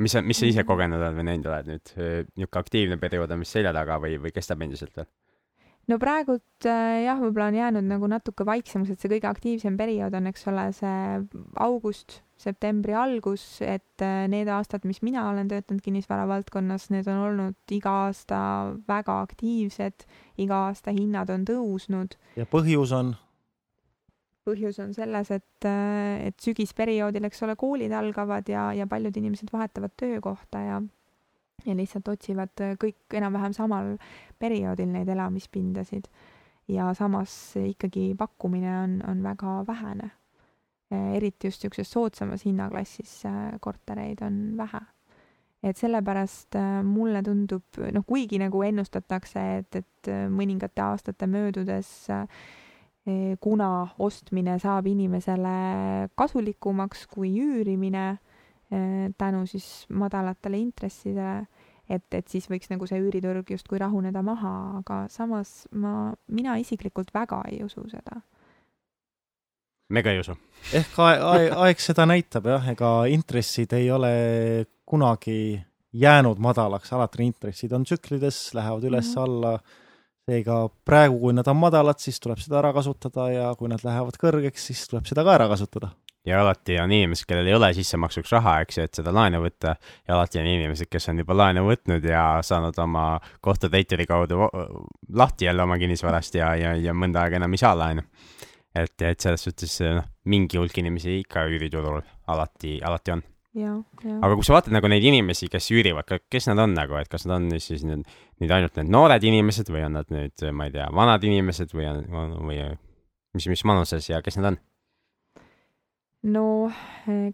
[0.00, 3.42] mis sa, mis sa ise kogenud oled või näinud oled nüüd, niisugune aktiivne periood on
[3.44, 5.08] vist selja taga või, või kestab endiselt veel?
[5.90, 10.14] no praegult äh, jah, võib-olla on jäänud nagu natuke vaiksemaks, et see kõige aktiivsem periood
[10.16, 10.98] on, eks ole, see
[11.62, 17.24] august, septembri algus, et äh, need aastad, mis mina olen töötanud kinnisvara valdkonnas, need on
[17.30, 18.38] olnud iga aasta
[18.88, 20.06] väga aktiivsed,
[20.40, 22.16] iga aasta hinnad on tõusnud.
[22.38, 23.16] ja põhjus on?
[24.50, 29.96] Põhjus on selles, et, et sügisperioodil, eks ole, koolid algavad ja, ja paljud inimesed vahetavad
[29.96, 30.80] töökohta ja
[31.68, 33.90] ja lihtsalt otsivad kõik enam-vähem samal
[34.40, 36.06] perioodil neid elamispindasid.
[36.68, 40.10] ja samas ikkagi pakkumine on, on väga vähene.
[40.90, 43.22] eriti just niisuguses soodsamas hinnaklassis
[43.60, 44.80] kortereid on vähe
[45.62, 51.90] et sellepärast äh, mulle tundub, noh, kuigi nagu ennustatakse, et, et äh, mõningate aastate möödudes
[52.12, 52.24] äh,
[53.40, 58.18] kuna ostmine saab inimesele kasulikumaks kui üürimine
[59.18, 61.46] tänu siis madalatele intressidele,
[61.88, 67.10] et, et siis võiks nagu see üüriturg justkui rahuneda maha, aga samas ma, mina isiklikult
[67.16, 68.20] väga ei usu seda
[69.90, 70.36] me ka ei usu.
[70.76, 74.12] ehk aeg, aeg, aeg seda näitab jah, ega intressid ei ole
[74.86, 75.58] kunagi
[75.92, 79.62] jäänud madalaks, alati intressid on tsüklides, lähevad üles-alla mm.
[79.62, 79.79] -hmm.
[80.30, 84.18] Seega praegu, kui nad on madalad, siis tuleb seda ära kasutada ja kui nad lähevad
[84.20, 85.92] kõrgeks, siis tuleb seda ka ära kasutada.
[86.26, 89.74] ja alati on inimesed, kellel ei ole sissemaksuks raha, eks ju, et seda laenu võtta
[89.76, 93.06] ja alati on inimesed, kes on juba laenu võtnud ja saanud oma
[93.40, 94.50] kohtutäituri kaudu
[95.16, 98.04] lahti jälle oma kinnisvarast ja, ja, ja mõnda aega enam ei saa laenu
[98.74, 102.00] et, et selles suhtes noh, mingi hulk inimesi ikka üüriturul
[102.30, 103.24] alati, alati on.
[103.56, 107.26] Aga kui sa vaatad nagu neid inimesi, kes üürivad, kes nad on nagu, et kas
[107.26, 108.04] nad on siis nüüd,
[108.42, 111.88] nüüd ainult need noored inimesed või on nad nüüd, ma ei tea, vanad inimesed või
[111.90, 112.60] on, või
[113.34, 114.60] mis, mis vanuses ja kes nad on?
[116.30, 116.46] no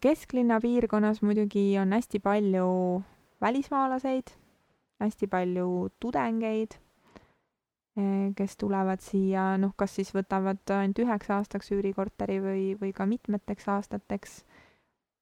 [0.01, 2.67] kesklinna piirkonnas muidugi on hästi palju
[3.43, 4.33] välismaalaseid,
[5.03, 5.69] hästi palju
[6.01, 6.79] tudengeid
[7.97, 13.07] Eh, kes tulevad siia, noh, kas siis võtavad ainult üheks aastaks üürikorteri või, või ka
[13.09, 14.43] mitmeteks aastateks.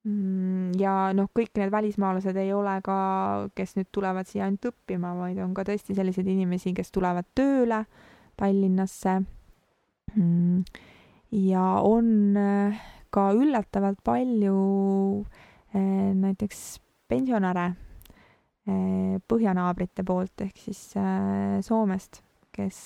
[0.05, 2.97] Mm, ja noh, kõik need välismaalased ei ole ka,
[3.57, 7.85] kes nüüd tulevad siia ainult õppima, vaid on ka tõesti selliseid inimesi, kes tulevad tööle
[8.37, 9.15] Tallinnasse.
[10.13, 10.61] Mm,
[11.47, 12.85] ja on eh,
[13.15, 14.59] ka üllatavalt palju
[15.73, 16.67] eh, näiteks
[17.09, 17.73] pensionäre
[18.65, 20.95] põhjanaabrite poolt ehk siis
[21.67, 22.23] Soomest
[22.55, 22.79] kes,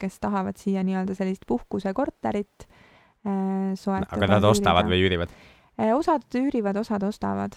[0.00, 2.66] kes tahavad siia nii-öelda sellist puhkusekorterit
[3.78, 4.10] soetada.
[4.16, 5.30] aga nad ostavad või üürivad?
[5.80, 7.56] Äh, osad üürivad, osad ostavad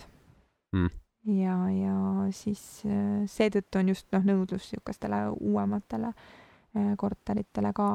[0.74, 0.90] mm.
[1.38, 1.96] ja, ja
[2.34, 6.14] siis äh, seetõttu on just noh, nõudlus niisugustele uuematele
[6.98, 7.86] korteritele ka.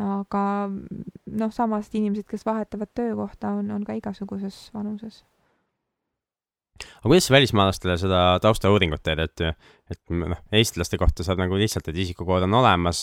[0.00, 5.24] aga noh, samas inimesed, kes vahetavad töökohta, on, on ka igasuguses vanuses
[6.80, 9.42] aga kuidas välismaalastele seda taustauuringut teed, et,
[9.92, 13.02] et noh, eestlaste kohta saab nagu lihtsalt, et isikukood on olemas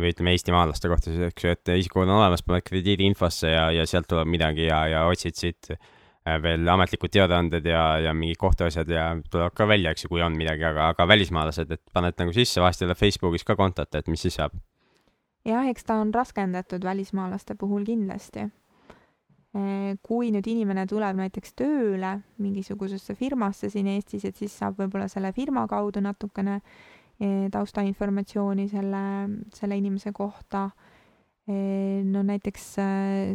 [0.00, 3.86] või ütleme, eestimaalaste kohta siis, eks ju, et isikukood on olemas, paned krediidiinfosse ja, ja
[3.88, 8.90] sealt tuleb midagi ja, ja otsid siit äh, veel ametlikud teadaanded ja, ja mingid kohtuasjad
[8.92, 12.36] ja tulevad ka välja, eks ju, kui on midagi, aga, aga välismaalased, et paned nagu
[12.36, 14.56] sisse, vahest ei ole Facebookis ka kontot, et mis siis saab?
[15.48, 18.48] jah, eks ta on raskendatud välismaalaste puhul kindlasti
[19.56, 25.06] Eh, kui nüüd inimene tuleb näiteks tööle mingisugusesse firmasse siin Eestis, et siis saab võib-olla
[25.08, 26.97] selle firma kaudu natukene eh,
[27.52, 29.02] taustainformatsiooni selle,
[29.54, 30.68] selle inimese kohta.
[31.48, 32.64] Eh, no näiteks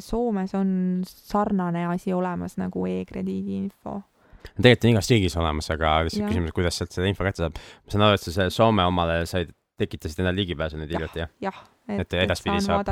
[0.06, 4.00] Soomes on sarnane asi olemas nagu e-krediidi info
[4.54, 7.58] tegelikult on igas riigis olemas, aga lihtsalt küsimus, kuidas sealt seda info kätte saab.
[7.58, 11.32] ma saan aru, et sa selle Soome omale said, tekitasid endale ligipääsu nüüd hiljuti, jah?
[11.42, 12.92] jah, et, et edaspidi saab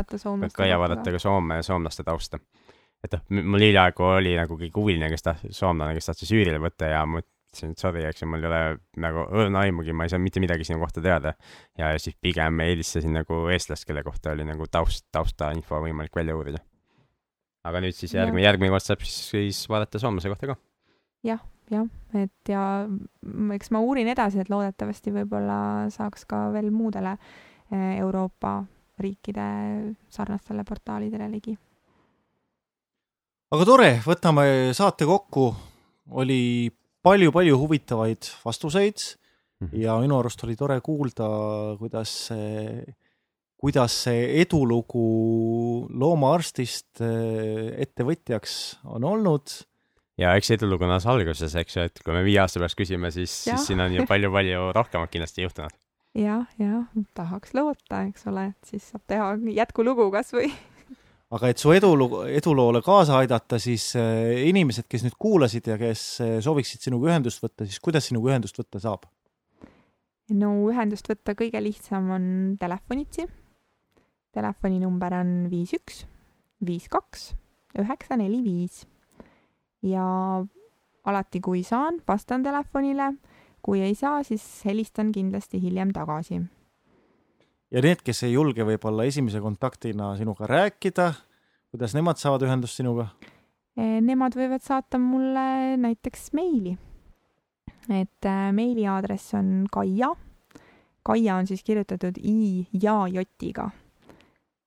[0.56, 2.40] ka ja vaadata ka Soome ja soomlaste tausta
[3.02, 6.92] et noh, mul hiljaaegu oli nagu keegi huviline, kes tahtis, soomlane, kes tahtis üürile võtta
[6.92, 7.22] ja ma
[7.52, 8.60] ütlesin, et sorry, eks ju, mul ei ole
[9.04, 11.34] nagu õrna aimugi, ma ei saa mitte midagi sinu kohta teada.
[11.78, 16.60] ja siis pigem eelistasin nagu eestlast, kelle kohta oli nagu taust, taustainfo võimalik välja uurida.
[17.64, 20.56] aga nüüd siis järgmine, järgmine kord saab siis, siis vaadata soomlase kohta ka
[21.24, 21.36] ja,.
[21.36, 21.90] jah, jah,
[22.24, 22.88] et ja
[23.54, 28.62] eks ma uurin edasi, et loodetavasti võib-olla saaks ka veel muudele eh, Euroopa
[29.02, 29.44] riikide
[30.10, 31.58] sarnastele portaalidele ligi
[33.52, 35.50] aga tore, võtame saate kokku,
[36.16, 36.72] oli
[37.06, 39.00] palju-palju huvitavaid vastuseid
[39.60, 39.82] mm -hmm.
[39.84, 41.28] ja minu arust oli tore kuulda,
[41.80, 42.84] kuidas see,
[43.58, 49.50] kuidas see edulugu loomaarstist eh, ettevõtjaks on olnud.
[50.18, 53.12] ja eks edulugu on alles alguses, eks ju, et kui me viie aasta pärast küsime,
[53.12, 55.78] siis, siis siin on ju palju-palju rohkemat kindlasti juhtunud
[56.16, 56.84] jah, jah,
[57.14, 60.52] tahaks loota, eks ole, et siis saab teha jätkulugu kasvõi
[61.32, 66.04] aga et su edulugu, eduloole kaasa aidata, siis äh, inimesed, kes nüüd kuulasid ja kes
[66.24, 69.08] äh, sooviksid sinuga ühendust võtta, siis kuidas sinuga ühendust võtta saab?
[70.32, 72.26] no ühendust võtta kõige lihtsam on
[72.60, 73.28] telefonitsi.
[74.36, 76.06] telefoninumber on viis üks,
[76.64, 77.32] viis kaks,
[77.80, 78.86] üheksa neli viis.
[79.84, 80.06] ja
[81.04, 83.14] alati, kui saan, vastan telefonile.
[83.62, 86.42] kui ei saa, siis helistan kindlasti hiljem tagasi
[87.72, 91.12] ja need, kes ei julge võib-olla esimese kontaktina sinuga rääkida,
[91.72, 93.08] kuidas nemad saavad ühendust sinuga?
[93.78, 96.78] Nemad võivad saata mulle näiteks meili.
[97.90, 100.12] et äh, meili aadress on Kaia.
[101.04, 103.70] Kaia on siis kirjutatud i ja j-iga.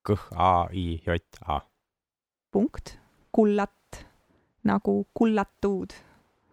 [0.04, 1.60] K A I J A.
[2.50, 2.98] punkt,
[3.32, 4.04] kullat
[4.64, 5.92] nagu kullatud.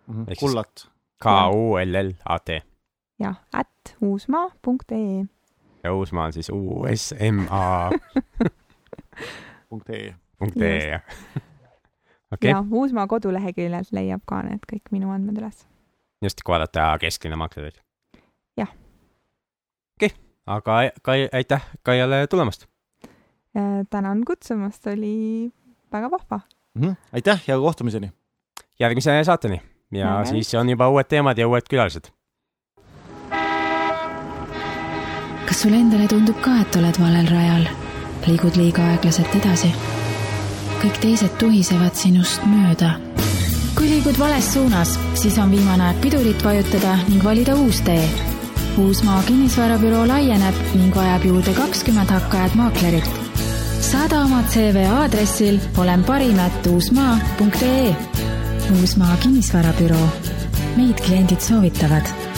[0.08, 0.88] Mhm, Ehk siis- kullat.
[1.22, 2.62] K U L L A T
[3.20, 5.26] jah, at uusmaa.ee.
[5.84, 7.90] ja Uusmaa on siis U S M A
[9.70, 10.16] punkt ee.
[10.40, 11.02] punkt E jah.
[12.34, 15.66] okei ja Uusmaa koduleheküljelt leiab ka need kõik minu andmed üles.
[16.22, 17.80] just kui vaadata kesklinna maaklerid.
[18.58, 18.70] Jah.
[19.98, 22.68] okei okay., aga Kai, aitäh Kaiale tulemast.
[23.90, 25.52] tänan kutsumast, oli
[25.92, 26.40] väga vahva.
[26.76, 28.12] Mhm, aitäh ja kohtumiseni!
[28.80, 29.62] järgmise saateni
[29.92, 30.26] ja Näeme.
[30.26, 32.10] siis on juba uued teemad ja uued külalised.
[35.52, 37.66] Kas sulle endale tundub ka, et oled valel rajal?
[38.24, 39.72] liigud liiga aeglaselt edasi?
[40.80, 42.94] kõik teised tuhisevad sinust mööda.
[43.76, 48.08] kui liigud vales suunas, siis on viimane aeg pidurit vajutada ning valida uus tee.
[48.80, 53.12] Uusmaa kinnisvarabüroo laieneb ning vajab juurde kakskümmend hakkajat maaklerilt.
[53.92, 57.96] saada oma CV aadressil olen parim at uusmaa.ee.
[58.80, 60.10] Uusmaa kinnisvarabüroo.
[60.78, 62.31] meid kliendid soovitavad